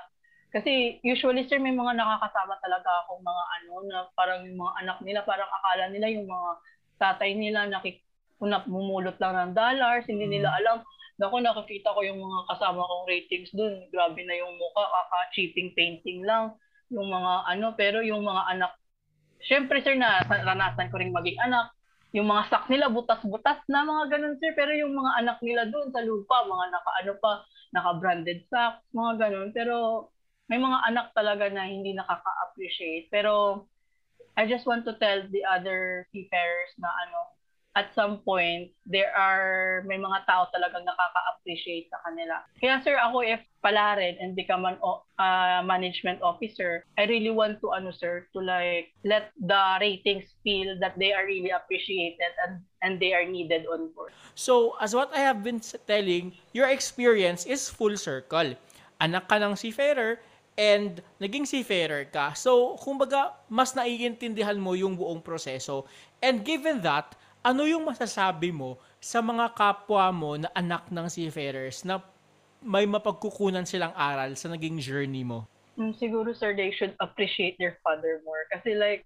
Kasi 0.47 1.03
usually 1.03 1.43
sir 1.51 1.59
may 1.59 1.75
mga 1.75 1.99
nakakasama 1.99 2.55
talaga 2.63 3.03
akong 3.03 3.19
mga 3.19 3.43
ano 3.59 3.73
na 3.83 3.97
parang 4.15 4.47
yung 4.47 4.55
mga 4.55 4.73
anak 4.79 4.97
nila 5.03 5.19
parang 5.27 5.51
akala 5.51 5.91
nila 5.91 6.07
yung 6.07 6.23
mga 6.23 6.49
tatay 6.97 7.35
nila 7.35 7.67
nakik 7.67 8.06
mumulot 8.41 9.17
lang 9.17 9.33
ng 9.33 9.51
dollars, 9.57 10.05
hindi 10.05 10.29
nila 10.29 10.53
alam. 10.61 10.85
Naku, 11.17 11.41
nakikita 11.41 11.97
ko 11.97 12.05
yung 12.05 12.21
mga 12.21 12.41
kasama 12.53 12.85
kong 12.85 13.09
ratings 13.09 13.49
dun. 13.57 13.89
Grabe 13.89 14.21
na 14.21 14.37
yung 14.37 14.53
mukha, 14.53 14.85
kaka-cheating 14.85 15.73
painting 15.73 16.21
lang. 16.21 16.53
Yung 16.93 17.09
mga 17.09 17.33
ano, 17.49 17.73
pero 17.73 18.05
yung 18.05 18.21
mga 18.21 18.43
anak, 18.53 18.71
syempre 19.41 19.81
sir, 19.81 19.97
na 19.97 20.21
naranasan 20.29 20.93
ko 20.93 21.01
rin 21.01 21.09
maging 21.09 21.41
anak. 21.41 21.73
Yung 22.13 22.29
mga 22.29 22.53
sak 22.53 22.69
nila, 22.69 22.93
butas-butas 22.93 23.65
na 23.65 23.81
mga 23.81 24.13
ganun 24.13 24.37
sir. 24.37 24.53
Pero 24.53 24.71
yung 24.77 24.93
mga 24.93 25.25
anak 25.25 25.37
nila 25.41 25.65
dun 25.65 25.89
sa 25.89 26.05
lupa, 26.05 26.45
mga 26.45 26.65
naka-ano 26.69 27.13
pa, 27.17 27.33
naka-branded 27.73 28.45
socks, 28.47 28.85
mga 28.93 29.13
ganun. 29.17 29.49
Pero 29.57 29.75
may 30.47 30.61
mga 30.61 30.79
anak 30.85 31.07
talaga 31.17 31.49
na 31.49 31.65
hindi 31.65 31.97
nakaka-appreciate. 31.97 33.09
Pero 33.09 33.65
I 34.37 34.45
just 34.45 34.69
want 34.69 34.85
to 34.85 34.93
tell 35.01 35.25
the 35.33 35.41
other 35.49 36.05
seafarers 36.13 36.71
na 36.77 36.93
ano, 37.09 37.36
at 37.77 37.93
some 37.93 38.25
point, 38.25 38.73
there 38.89 39.13
are, 39.13 39.85
may 39.85 40.01
mga 40.01 40.25
tao 40.25 40.49
talagang 40.49 40.81
nakaka-appreciate 40.81 41.85
sa 41.93 42.01
kanila. 42.01 42.41
Kaya 42.57 42.81
sir, 42.81 42.97
ako 42.97 43.21
if 43.21 43.37
pala 43.61 43.93
rin 44.01 44.17
and 44.17 44.33
become 44.33 44.65
an 44.65 44.81
uh, 44.81 45.61
management 45.61 46.17
officer, 46.25 46.81
I 46.97 47.05
really 47.05 47.29
want 47.29 47.61
to, 47.61 47.77
ano 47.77 47.93
sir, 47.93 48.25
to 48.33 48.41
like, 48.41 48.89
let 49.05 49.29
the 49.37 49.77
ratings 49.77 50.25
feel 50.41 50.73
that 50.81 50.97
they 50.97 51.13
are 51.13 51.29
really 51.29 51.53
appreciated 51.53 52.33
and, 52.41 52.65
and 52.81 52.97
they 52.97 53.13
are 53.13 53.29
needed 53.29 53.69
on 53.69 53.93
board. 53.93 54.09
So, 54.33 54.73
as 54.81 54.97
what 54.97 55.13
I 55.13 55.21
have 55.21 55.45
been 55.45 55.61
telling, 55.85 56.33
your 56.57 56.73
experience 56.73 57.45
is 57.45 57.69
full 57.69 57.93
circle. 57.93 58.57
Anak 58.97 59.29
ka 59.29 59.37
ng 59.37 59.53
seafarer, 59.53 60.17
and 60.57 61.05
naging 61.21 61.45
seafarer 61.45 62.09
ka. 62.09 62.33
So, 62.33 62.73
kumbaga, 62.81 63.37
mas 63.45 63.77
naiintindihan 63.77 64.57
mo 64.57 64.73
yung 64.73 64.97
buong 64.97 65.21
proseso. 65.21 65.85
And 66.17 66.41
given 66.41 66.81
that, 66.81 67.13
ano 67.43 67.63
yung 67.65 67.85
masasabi 67.85 68.53
mo 68.53 68.77
sa 68.97 69.21
mga 69.21 69.53
kapwa 69.53 70.09
mo 70.13 70.37
na 70.37 70.49
anak 70.53 70.89
ng 70.89 71.07
seafarers 71.07 71.85
na 71.85 72.01
may 72.61 72.89
mapagkukunan 72.89 73.63
silang 73.63 73.93
aral 73.93 74.33
sa 74.33 74.49
naging 74.49 74.81
journey 74.81 75.21
mo? 75.21 75.45
Mm, 75.77 75.93
siguro 75.93 76.33
sir, 76.33 76.57
they 76.57 76.73
should 76.73 76.97
appreciate 76.97 77.55
their 77.61 77.77
father 77.85 78.19
more. 78.25 78.49
Kasi 78.49 78.73
like, 78.73 79.05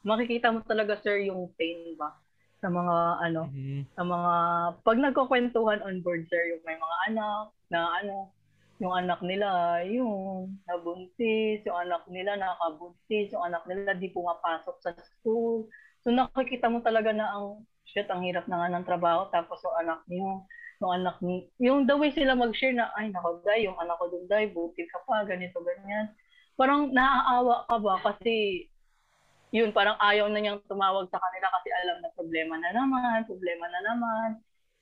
makikita 0.00 0.48
mo 0.48 0.64
talaga 0.64 0.96
sir 1.04 1.20
yung 1.20 1.52
pain 1.60 1.94
ba? 2.00 2.16
Sa 2.64 2.72
mga 2.72 2.96
ano, 3.20 3.52
mm-hmm. 3.52 3.82
sa 3.92 4.02
mga, 4.02 4.32
pag 4.80 4.98
nagkukwentuhan 4.98 5.84
on 5.84 6.00
board 6.00 6.24
sir, 6.32 6.56
yung 6.56 6.64
may 6.64 6.74
mga 6.80 6.96
anak 7.12 7.52
na 7.68 7.80
ano, 8.00 8.32
yung 8.80 8.92
anak 8.92 9.20
nila, 9.24 9.80
yung 9.88 10.52
nabuntis, 10.68 11.64
yung 11.64 11.78
anak 11.80 12.04
nila 12.08 12.36
nakabuntis, 12.36 13.32
yung 13.32 13.44
anak 13.44 13.64
nila 13.64 13.96
di 13.96 14.12
pumapasok 14.12 14.76
sa 14.80 14.92
school. 14.96 15.68
So 16.06 16.14
nakikita 16.14 16.70
mo 16.70 16.86
talaga 16.86 17.10
na 17.10 17.34
ang 17.34 17.66
shit, 17.82 18.06
ang 18.06 18.22
hirap 18.22 18.46
na 18.46 18.62
nga 18.62 18.70
ng 18.70 18.86
trabaho, 18.86 19.26
tapos 19.34 19.58
yung 19.66 19.76
anak 19.82 20.00
niyo, 20.06 20.46
yung 20.78 20.92
anak 21.02 21.16
ni, 21.18 21.50
yung 21.58 21.82
the 21.82 21.98
way 21.98 22.14
sila 22.14 22.38
mag-share 22.38 22.70
na, 22.78 22.94
ay, 22.94 23.10
nako, 23.10 23.42
day, 23.42 23.66
yung 23.66 23.74
anak 23.82 23.98
ko 23.98 24.06
dun, 24.14 24.30
day, 24.30 24.46
buti 24.46 24.86
ka 24.86 25.02
pa, 25.02 25.26
ganito, 25.26 25.58
ganyan. 25.66 26.14
Parang 26.54 26.94
naaawa 26.94 27.66
ka 27.66 27.76
ba? 27.82 27.94
Kasi, 28.06 28.66
yun, 29.50 29.74
parang 29.74 29.98
ayaw 29.98 30.30
na 30.30 30.38
niyang 30.38 30.62
tumawag 30.70 31.10
sa 31.10 31.18
kanila 31.18 31.46
kasi 31.58 31.68
alam 31.74 31.98
na 31.98 32.10
problema 32.14 32.54
na 32.54 32.70
naman, 32.70 33.26
problema 33.26 33.66
na 33.66 33.80
naman. 33.82 34.28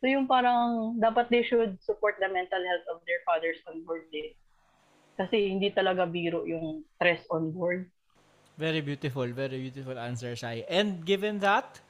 So, 0.03 0.13
yung 0.13 0.29
parang, 0.29 1.01
dapat 1.01 1.33
they 1.33 1.41
should 1.41 1.81
support 1.81 2.21
the 2.21 2.29
mental 2.29 2.61
health 2.61 2.87
of 2.93 3.01
their 3.09 3.25
fathers 3.25 3.57
on 3.71 3.81
board 3.89 4.05
eh. 4.13 4.37
Kasi 5.17 5.57
hindi 5.57 5.71
talaga 5.73 6.05
biro 6.05 6.45
yung 6.45 6.85
stress 6.99 7.25
on 7.31 7.55
board. 7.55 7.89
Very 8.57 8.81
beautiful, 8.81 9.27
very 9.35 9.59
beautiful 9.59 9.99
answer, 9.99 10.37
Shai. 10.37 10.65
And 10.69 11.05
given 11.05 11.41
that, 11.41 11.81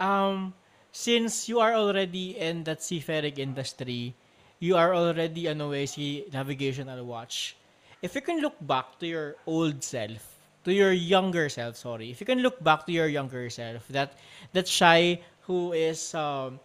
um, 0.00 0.54
since 0.90 1.48
you 1.48 1.60
are 1.60 1.74
already 1.74 2.36
in 2.36 2.64
that 2.64 2.82
seafaring 2.82 3.38
industry, 3.38 4.14
you 4.58 4.76
are 4.76 4.94
already 4.94 5.48
on 5.48 5.60
a 5.60 5.68
way 5.68 5.86
sea 5.86 6.26
navigational 6.32 7.04
watch. 7.06 7.56
If 8.02 8.14
you 8.14 8.22
can 8.22 8.40
look 8.40 8.56
back 8.60 8.98
to 8.98 9.06
your 9.06 9.36
old 9.46 9.84
self, 9.84 10.40
to 10.64 10.72
your 10.72 10.92
younger 10.92 11.48
self, 11.48 11.76
sorry, 11.76 12.10
if 12.10 12.18
you 12.18 12.26
can 12.26 12.40
look 12.42 12.58
back 12.62 12.86
to 12.86 12.92
your 12.92 13.06
younger 13.06 13.48
self, 13.48 13.86
that 13.88 14.18
that 14.52 14.66
shy 14.66 15.22
who 15.46 15.72
is 15.72 16.14
um, 16.14 16.58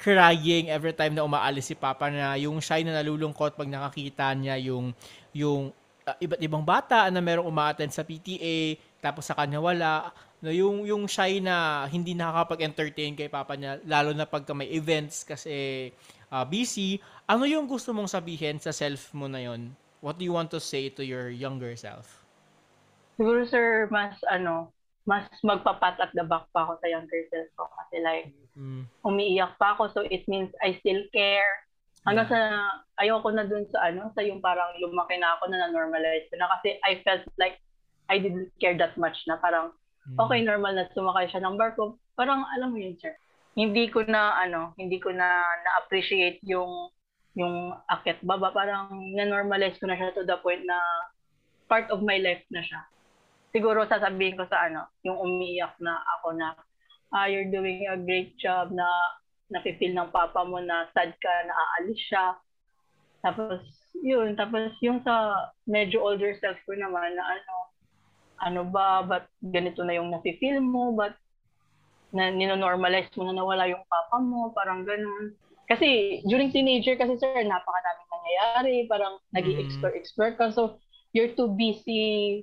crying 0.00 0.72
every 0.72 0.96
time 0.96 1.12
na 1.12 1.22
umaalis 1.22 1.68
si 1.68 1.76
Papa 1.76 2.08
na 2.08 2.32
yung 2.40 2.64
shy 2.64 2.80
na 2.80 2.96
nalulungkot 2.96 3.60
pag 3.60 3.68
nakakita 3.68 4.32
niya 4.32 4.56
yung 4.56 4.96
yung 5.36 5.68
uh, 6.10 6.14
iba't 6.18 6.42
ibang 6.42 6.66
bata 6.66 7.06
na 7.14 7.22
merong 7.22 7.46
umaattend 7.46 7.94
sa 7.94 8.02
PTA 8.02 8.74
tapos 8.98 9.30
sa 9.30 9.38
kanya 9.38 9.62
wala 9.62 10.10
No, 10.40 10.48
yung 10.48 10.88
yung 10.88 11.04
shy 11.04 11.36
na 11.36 11.84
hindi 11.84 12.16
nakakapag-entertain 12.16 13.12
kay 13.12 13.28
papa 13.28 13.60
niya 13.60 13.76
lalo 13.84 14.16
na 14.16 14.24
pagka 14.24 14.56
may 14.56 14.72
events 14.72 15.20
kasi 15.20 15.92
uh, 16.32 16.48
busy, 16.48 16.96
ano 17.28 17.44
yung 17.44 17.68
gusto 17.68 17.92
mong 17.92 18.08
sabihin 18.08 18.56
sa 18.56 18.72
self 18.72 19.12
mo 19.12 19.28
na 19.28 19.44
yon? 19.44 19.76
What 20.00 20.16
do 20.16 20.24
you 20.24 20.32
want 20.32 20.48
to 20.56 20.60
say 20.62 20.88
to 20.96 21.04
your 21.04 21.28
younger 21.28 21.76
self? 21.76 22.24
Siguro 23.20 23.44
sir, 23.44 23.84
mas 23.92 24.16
ano, 24.32 24.72
mas 25.04 25.28
magpapat 25.44 26.00
at 26.00 26.08
the 26.16 26.24
back 26.24 26.48
pa 26.56 26.64
ako 26.64 26.80
sa 26.80 26.88
younger 26.88 27.20
self 27.28 27.48
ko 27.60 27.68
kasi 27.76 28.00
like 28.00 28.32
mm. 28.56 28.88
umiiyak 29.04 29.60
pa 29.60 29.76
ako 29.76 29.92
so 29.92 30.00
it 30.08 30.24
means 30.24 30.48
I 30.64 30.80
still 30.80 31.04
care. 31.12 31.68
Hanggang 32.08 32.28
sa 32.32 32.40
ayoko 32.96 33.28
na 33.32 33.44
dun 33.44 33.68
sa 33.68 33.92
ano, 33.92 34.08
sa 34.16 34.24
yung 34.24 34.40
parang 34.40 34.72
lumaki 34.80 35.20
na 35.20 35.36
ako 35.36 35.52
na 35.52 35.68
na-normalize 35.68 36.26
ko 36.32 36.40
na 36.40 36.48
kasi 36.56 36.80
I 36.80 37.04
felt 37.04 37.24
like 37.36 37.60
I 38.08 38.18
didn't 38.18 38.50
care 38.56 38.74
that 38.80 38.96
much 38.96 39.16
na 39.28 39.36
parang 39.38 39.76
Mm. 40.08 40.16
okay, 40.16 40.40
normal 40.40 40.72
na 40.74 40.88
sumakay 40.96 41.28
siya 41.28 41.44
ng 41.44 41.60
barko. 41.60 42.00
Parang 42.16 42.42
alam 42.56 42.72
mo 42.72 42.78
yun, 42.80 42.96
sir. 42.96 43.12
Hindi 43.52 43.92
ko 43.92 44.00
na, 44.06 44.32
ano, 44.40 44.72
hindi 44.80 44.96
ko 44.96 45.12
na 45.12 45.44
na-appreciate 45.66 46.40
yung 46.46 46.88
yung 47.38 47.70
akit 47.86 48.18
baba. 48.26 48.50
Parang 48.50 48.90
na-normalize 49.14 49.78
ko 49.78 49.86
na 49.86 49.94
siya 49.94 50.10
to 50.16 50.26
the 50.26 50.34
point 50.42 50.64
na 50.66 50.78
part 51.70 51.86
of 51.94 52.02
my 52.02 52.18
life 52.18 52.42
na 52.50 52.64
siya. 52.64 52.80
Siguro 53.54 53.86
sasabihin 53.86 54.34
ko 54.34 54.48
sa 54.50 54.66
ano, 54.66 54.90
yung 55.06 55.20
umiiyak 55.20 55.78
na 55.78 56.00
ako 56.18 56.34
na, 56.34 56.58
ah, 57.14 57.30
you're 57.30 57.50
doing 57.52 57.86
a 57.86 57.94
great 58.00 58.34
job 58.40 58.74
na 58.74 58.86
nafe-feel 59.50 59.92
ng 59.94 60.14
papa 60.14 60.46
mo 60.46 60.62
na 60.62 60.86
sad 60.94 61.12
ka, 61.18 61.32
na 61.46 61.54
aalis 61.54 62.00
siya. 62.06 62.26
Tapos, 63.20 63.60
yun. 64.00 64.38
Tapos, 64.38 64.72
yung 64.80 65.02
sa 65.04 65.46
medyo 65.68 66.00
older 66.00 66.32
self 66.38 66.56
ko 66.64 66.72
naman 66.72 67.12
na 67.18 67.24
ano, 67.36 67.54
ano 68.40 68.60
ba, 68.64 69.04
ba't 69.04 69.26
ganito 69.44 69.84
na 69.84 69.98
yung 69.98 70.08
nafe-feel 70.08 70.62
mo, 70.64 70.96
ba't 70.96 71.14
na 72.10 72.30
ninonormalize 72.30 73.10
mo 73.14 73.30
na 73.30 73.38
nawala 73.38 73.70
yung 73.70 73.84
papa 73.86 74.18
mo, 74.18 74.50
parang 74.50 74.82
ganun. 74.82 75.34
Kasi 75.70 76.18
during 76.26 76.50
teenager 76.50 76.98
kasi 76.98 77.14
sir, 77.14 77.30
napakadaming 77.46 78.10
nangyayari, 78.10 78.76
parang 78.90 79.14
mm. 79.30 79.34
nag-explore, 79.38 79.94
explore 79.94 80.34
ka. 80.34 80.50
So, 80.50 80.82
you're 81.14 81.30
too 81.38 81.54
busy 81.54 82.42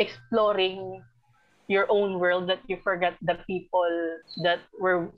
exploring 0.00 1.04
your 1.68 1.84
own 1.92 2.16
world 2.16 2.48
that 2.48 2.64
you 2.68 2.80
forget 2.80 3.16
the 3.20 3.36
people 3.44 3.92
that 4.44 4.60
were 4.80 5.12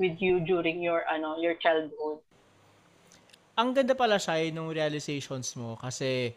with 0.00 0.16
you 0.18 0.40
during 0.40 0.80
your 0.80 1.04
ano 1.06 1.36
your 1.36 1.54
childhood. 1.60 2.24
Ang 3.60 3.76
ganda 3.76 3.92
pala 3.92 4.16
siya 4.16 4.48
nung 4.50 4.72
realizations 4.72 5.52
mo 5.54 5.76
kasi 5.76 6.32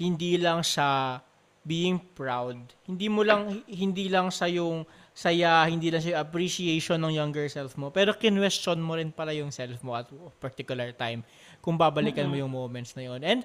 hindi 0.00 0.40
lang 0.40 0.64
siya 0.64 1.20
being 1.66 2.00
proud. 2.16 2.56
Hindi 2.88 3.12
mo 3.12 3.20
lang 3.20 3.60
hindi 3.68 4.08
lang 4.08 4.32
sa 4.32 4.48
yung 4.48 4.88
saya, 5.16 5.64
hindi 5.68 5.92
lang 5.92 6.00
sa 6.00 6.24
appreciation 6.24 7.00
ng 7.00 7.16
younger 7.16 7.48
self 7.48 7.74
mo, 7.76 7.88
pero 7.92 8.12
kinwestiyon 8.16 8.80
mo 8.80 8.96
rin 8.96 9.12
pala 9.12 9.32
yung 9.32 9.48
self 9.52 9.80
mo 9.84 9.96
at 9.96 10.08
particular 10.40 10.92
time 10.92 11.24
kung 11.60 11.76
babalikan 11.76 12.28
mm-hmm. 12.28 12.36
mo 12.36 12.42
yung 12.44 12.52
moments 12.52 12.92
na 12.94 13.08
yun. 13.08 13.20
And 13.24 13.40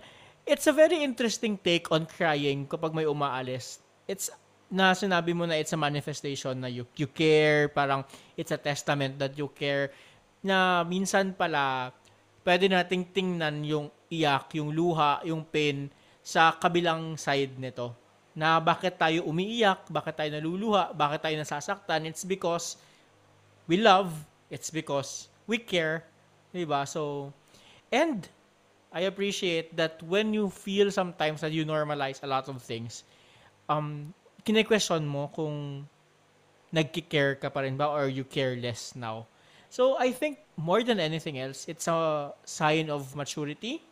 it's 0.46 0.68
a 0.68 0.76
very 0.76 1.02
interesting 1.02 1.58
take 1.58 1.90
on 1.90 2.06
crying 2.06 2.68
kapag 2.68 2.94
may 2.94 3.08
umaalis. 3.08 3.82
It's 4.06 4.30
na 4.72 4.96
sinabi 4.96 5.36
mo 5.36 5.44
na 5.44 5.60
it's 5.60 5.76
a 5.76 5.80
manifestation 5.80 6.56
na 6.64 6.72
you, 6.72 6.88
you 6.96 7.12
care, 7.12 7.68
parang 7.68 8.08
it's 8.40 8.56
a 8.56 8.58
testament 8.58 9.20
that 9.20 9.36
you 9.36 9.52
care, 9.52 9.92
na 10.40 10.88
minsan 10.88 11.36
pala 11.36 11.92
pwede 12.48 12.72
nating 12.72 13.12
tingnan 13.12 13.62
yung 13.68 13.92
iyak, 14.08 14.56
yung 14.56 14.72
luha, 14.72 15.20
yung 15.28 15.44
pain 15.44 15.92
sa 16.24 16.56
kabilang 16.56 17.20
side 17.20 17.60
nito 17.60 17.94
na 18.32 18.64
bakit 18.64 18.96
tayo 18.96 19.28
umiiyak, 19.28 19.92
bakit 19.92 20.16
tayo 20.16 20.32
naluluha, 20.32 20.96
bakit 20.96 21.20
tayo 21.28 21.36
nasasaktan, 21.36 22.08
it's 22.08 22.24
because 22.24 22.80
we 23.68 23.76
love, 23.76 24.08
it's 24.48 24.72
because 24.72 25.28
we 25.52 25.60
care, 25.60 26.08
'di 26.56 26.64
ba? 26.64 26.88
So 26.88 27.36
and 27.92 28.24
I 28.92 29.08
appreciate 29.08 29.76
that 29.76 30.00
when 30.04 30.32
you 30.32 30.48
feel 30.48 30.92
sometimes 30.96 31.44
that 31.44 31.52
you 31.52 31.68
normalize 31.68 32.24
a 32.24 32.30
lot 32.32 32.48
of 32.48 32.64
things, 32.64 33.04
um 33.68 34.16
kine-question 34.46 35.06
mo 35.06 35.30
kung 35.30 35.88
nagki-care 36.72 37.36
ka 37.36 37.52
pa 37.52 37.62
rin 37.62 37.76
ba 37.76 37.92
or 37.92 38.08
you 38.08 38.24
care 38.24 38.56
less 38.56 38.96
now. 38.96 39.28
So 39.72 39.96
I 40.00 40.12
think 40.12 40.40
more 40.58 40.84
than 40.84 41.00
anything 41.00 41.40
else, 41.40 41.68
it's 41.68 41.88
a 41.88 42.32
sign 42.44 42.90
of 42.90 43.16
maturity. 43.16 43.84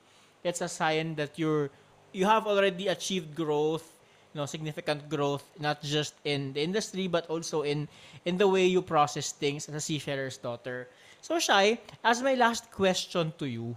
It's 0.43 0.59
a 0.59 0.67
sign 0.67 1.15
that 1.15 1.39
you're 1.39 1.69
you 2.11 2.25
have 2.25 2.47
already 2.47 2.87
achieved 2.87 3.35
growth, 3.35 3.85
you 4.33 4.41
know, 4.41 4.47
significant 4.47 5.07
growth, 5.07 5.45
not 5.59 5.83
just 5.83 6.15
in 6.23 6.53
the 6.53 6.63
industry 6.63 7.07
but 7.07 7.27
also 7.27 7.61
in 7.63 7.87
in 8.25 8.39
the 8.39 8.47
way 8.47 8.65
you 8.65 8.81
process 8.81 9.31
things 9.31 9.67
as 9.67 9.75
a 9.75 9.83
seafarer's 9.83 10.39
daughter. 10.39 10.87
So 11.21 11.39
Shai, 11.39 11.79
as 12.03 12.23
my 12.23 12.33
last 12.35 12.71
question 12.71 13.35
to 13.39 13.45
you, 13.47 13.75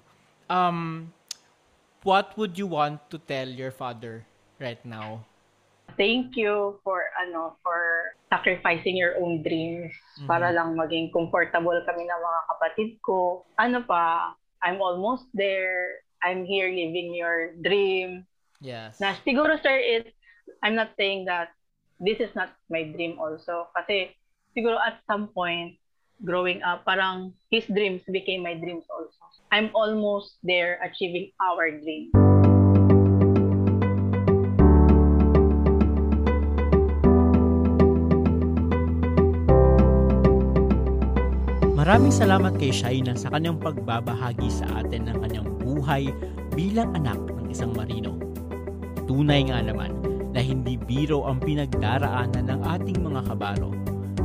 um, 0.51 1.13
what 2.03 2.35
would 2.39 2.59
you 2.59 2.67
want 2.67 3.03
to 3.11 3.19
tell 3.19 3.47
your 3.47 3.71
father 3.71 4.27
right 4.59 4.79
now? 4.87 5.27
Thank 5.97 6.37
you 6.37 6.81
for 6.85 7.05
ano 7.21 7.57
for 7.63 8.13
sacrificing 8.33 8.97
your 8.97 9.19
own 9.21 9.45
dreams 9.45 9.93
Mhm. 10.21 10.29
para 10.29 10.49
lang 10.53 10.75
maging 10.75 11.13
comfortable 11.13 11.77
kami 11.85 12.05
ng 12.09 12.21
mga 12.21 12.41
kapatid 12.55 12.91
ko. 13.05 13.45
Ano 13.61 13.85
pa, 13.85 14.33
I'm 14.63 14.81
almost 14.81 15.29
there. 15.35 16.01
I'm 16.23 16.47
here 16.47 16.71
living 16.71 17.13
your 17.13 17.53
dream. 17.61 18.25
Yes. 18.63 19.03
Na 19.03 19.19
siguro 19.27 19.59
sir 19.59 19.75
is 19.75 20.07
I'm 20.63 20.79
not 20.79 20.95
saying 20.95 21.27
that 21.27 21.51
this 21.99 22.23
is 22.23 22.31
not 22.39 22.55
my 22.71 22.87
dream 22.87 23.19
also 23.19 23.67
kasi 23.75 24.15
siguro 24.55 24.79
at 24.79 25.03
some 25.11 25.35
point 25.35 25.83
growing 26.23 26.63
up 26.63 26.87
parang 26.87 27.35
his 27.51 27.67
dreams 27.67 28.07
became 28.07 28.47
my 28.47 28.55
dreams 28.55 28.87
also. 28.87 29.19
I'm 29.51 29.75
almost 29.75 30.39
there 30.47 30.79
achieving 30.81 31.35
our 31.43 31.75
dream. 31.75 32.15
Maraming 41.83 42.15
salamat 42.15 42.63
kay 42.63 42.71
Shaina 42.71 43.19
sa 43.19 43.27
kanyang 43.35 43.59
pagbabahagi 43.59 44.47
sa 44.55 44.71
atin 44.79 45.11
ng 45.11 45.19
kanyang 45.19 45.51
buhay 45.67 46.15
bilang 46.55 46.95
anak 46.95 47.19
ng 47.19 47.51
isang 47.51 47.75
marino. 47.75 48.15
Tunay 49.11 49.51
nga 49.51 49.59
naman 49.67 49.91
na 50.31 50.39
hindi 50.39 50.79
biro 50.79 51.27
ang 51.27 51.43
pinagdaraanan 51.43 52.47
ng 52.47 52.61
ating 52.79 53.03
mga 53.03 53.27
kabaro, 53.27 53.75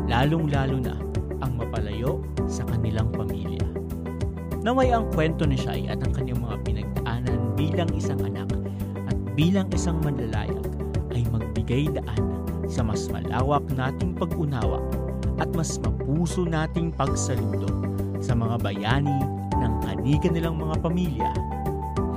lalong-lalo 0.06 0.78
na 0.78 1.02
ang 1.42 1.58
mapalayo 1.58 2.22
sa 2.46 2.62
kanilang 2.70 3.10
pamilya. 3.10 3.66
Naway 4.62 4.94
ang 4.94 5.10
kwento 5.18 5.50
ni 5.50 5.58
Shai 5.58 5.90
at 5.90 5.98
ang 6.06 6.14
kanyang 6.14 6.46
mga 6.46 6.62
pinagdaanan 6.62 7.58
bilang 7.58 7.90
isang 7.98 8.22
anak 8.22 8.54
at 9.10 9.18
bilang 9.34 9.66
isang 9.74 9.98
manlalayag 10.06 10.62
ay 11.10 11.26
magbigay 11.34 11.90
daan 11.90 12.22
sa 12.70 12.86
mas 12.86 13.10
malawak 13.10 13.66
nating 13.74 14.14
pag-unawa 14.14 14.78
at 15.38 15.50
mas 15.54 15.78
mapuso 15.82 16.46
nating 16.46 16.90
pagsaludo 16.94 17.70
sa 18.22 18.34
mga 18.34 18.58
bayani 18.62 19.18
ng 19.58 19.74
kanika 19.86 20.28
nilang 20.34 20.58
mga 20.58 20.76
pamilya, 20.82 21.30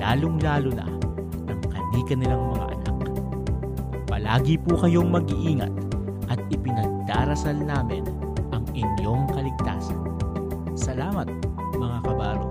lalong-lalo 0.00 0.72
na 0.72 0.88
ng 1.48 1.60
kanika 1.68 2.14
nilang 2.16 2.42
mga 2.56 2.66
anak. 2.72 2.96
Palagi 4.08 4.56
po 4.60 4.80
kayong 4.80 5.12
mag-iingat 5.12 5.72
at 6.32 6.40
ipinagdarasal 6.48 7.56
namin 7.56 8.04
ang 8.50 8.64
inyong 8.72 9.28
kaligtasan. 9.36 10.00
Salamat 10.72 11.28
mga 11.76 11.98
kabaro. 12.04 12.48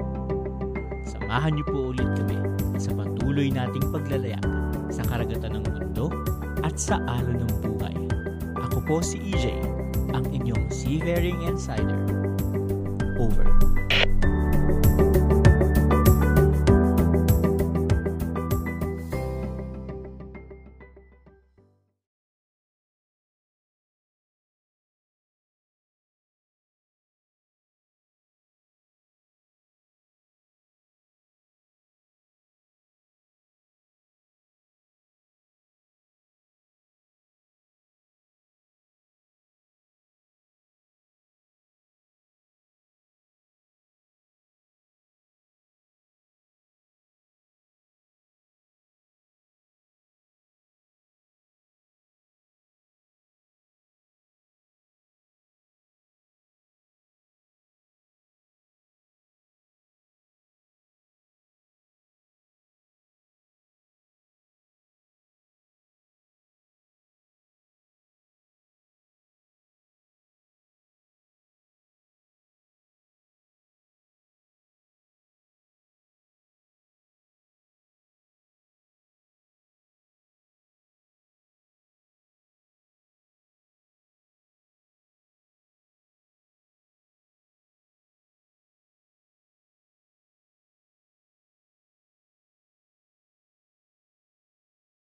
Samahan 1.05 1.53
niyo 1.57 1.65
po 1.69 1.77
ulit 1.93 2.09
kami 2.17 2.37
sa 2.77 2.93
patuloy 2.93 3.49
nating 3.49 3.85
paglalayag 3.89 4.45
sa 4.89 5.05
karagatan 5.05 5.61
ng 5.61 5.65
mundo 5.69 6.09
at 6.61 6.75
sa 6.77 7.01
alon 7.05 7.45
ng 7.45 7.53
buhay. 7.65 7.95
Ako 8.69 8.77
po 8.85 8.95
si 9.01 9.21
EJ, 9.21 9.57
inyong 10.49 10.65
Seafaring 10.73 11.45
Insider. 11.45 12.01
Over. 13.21 13.78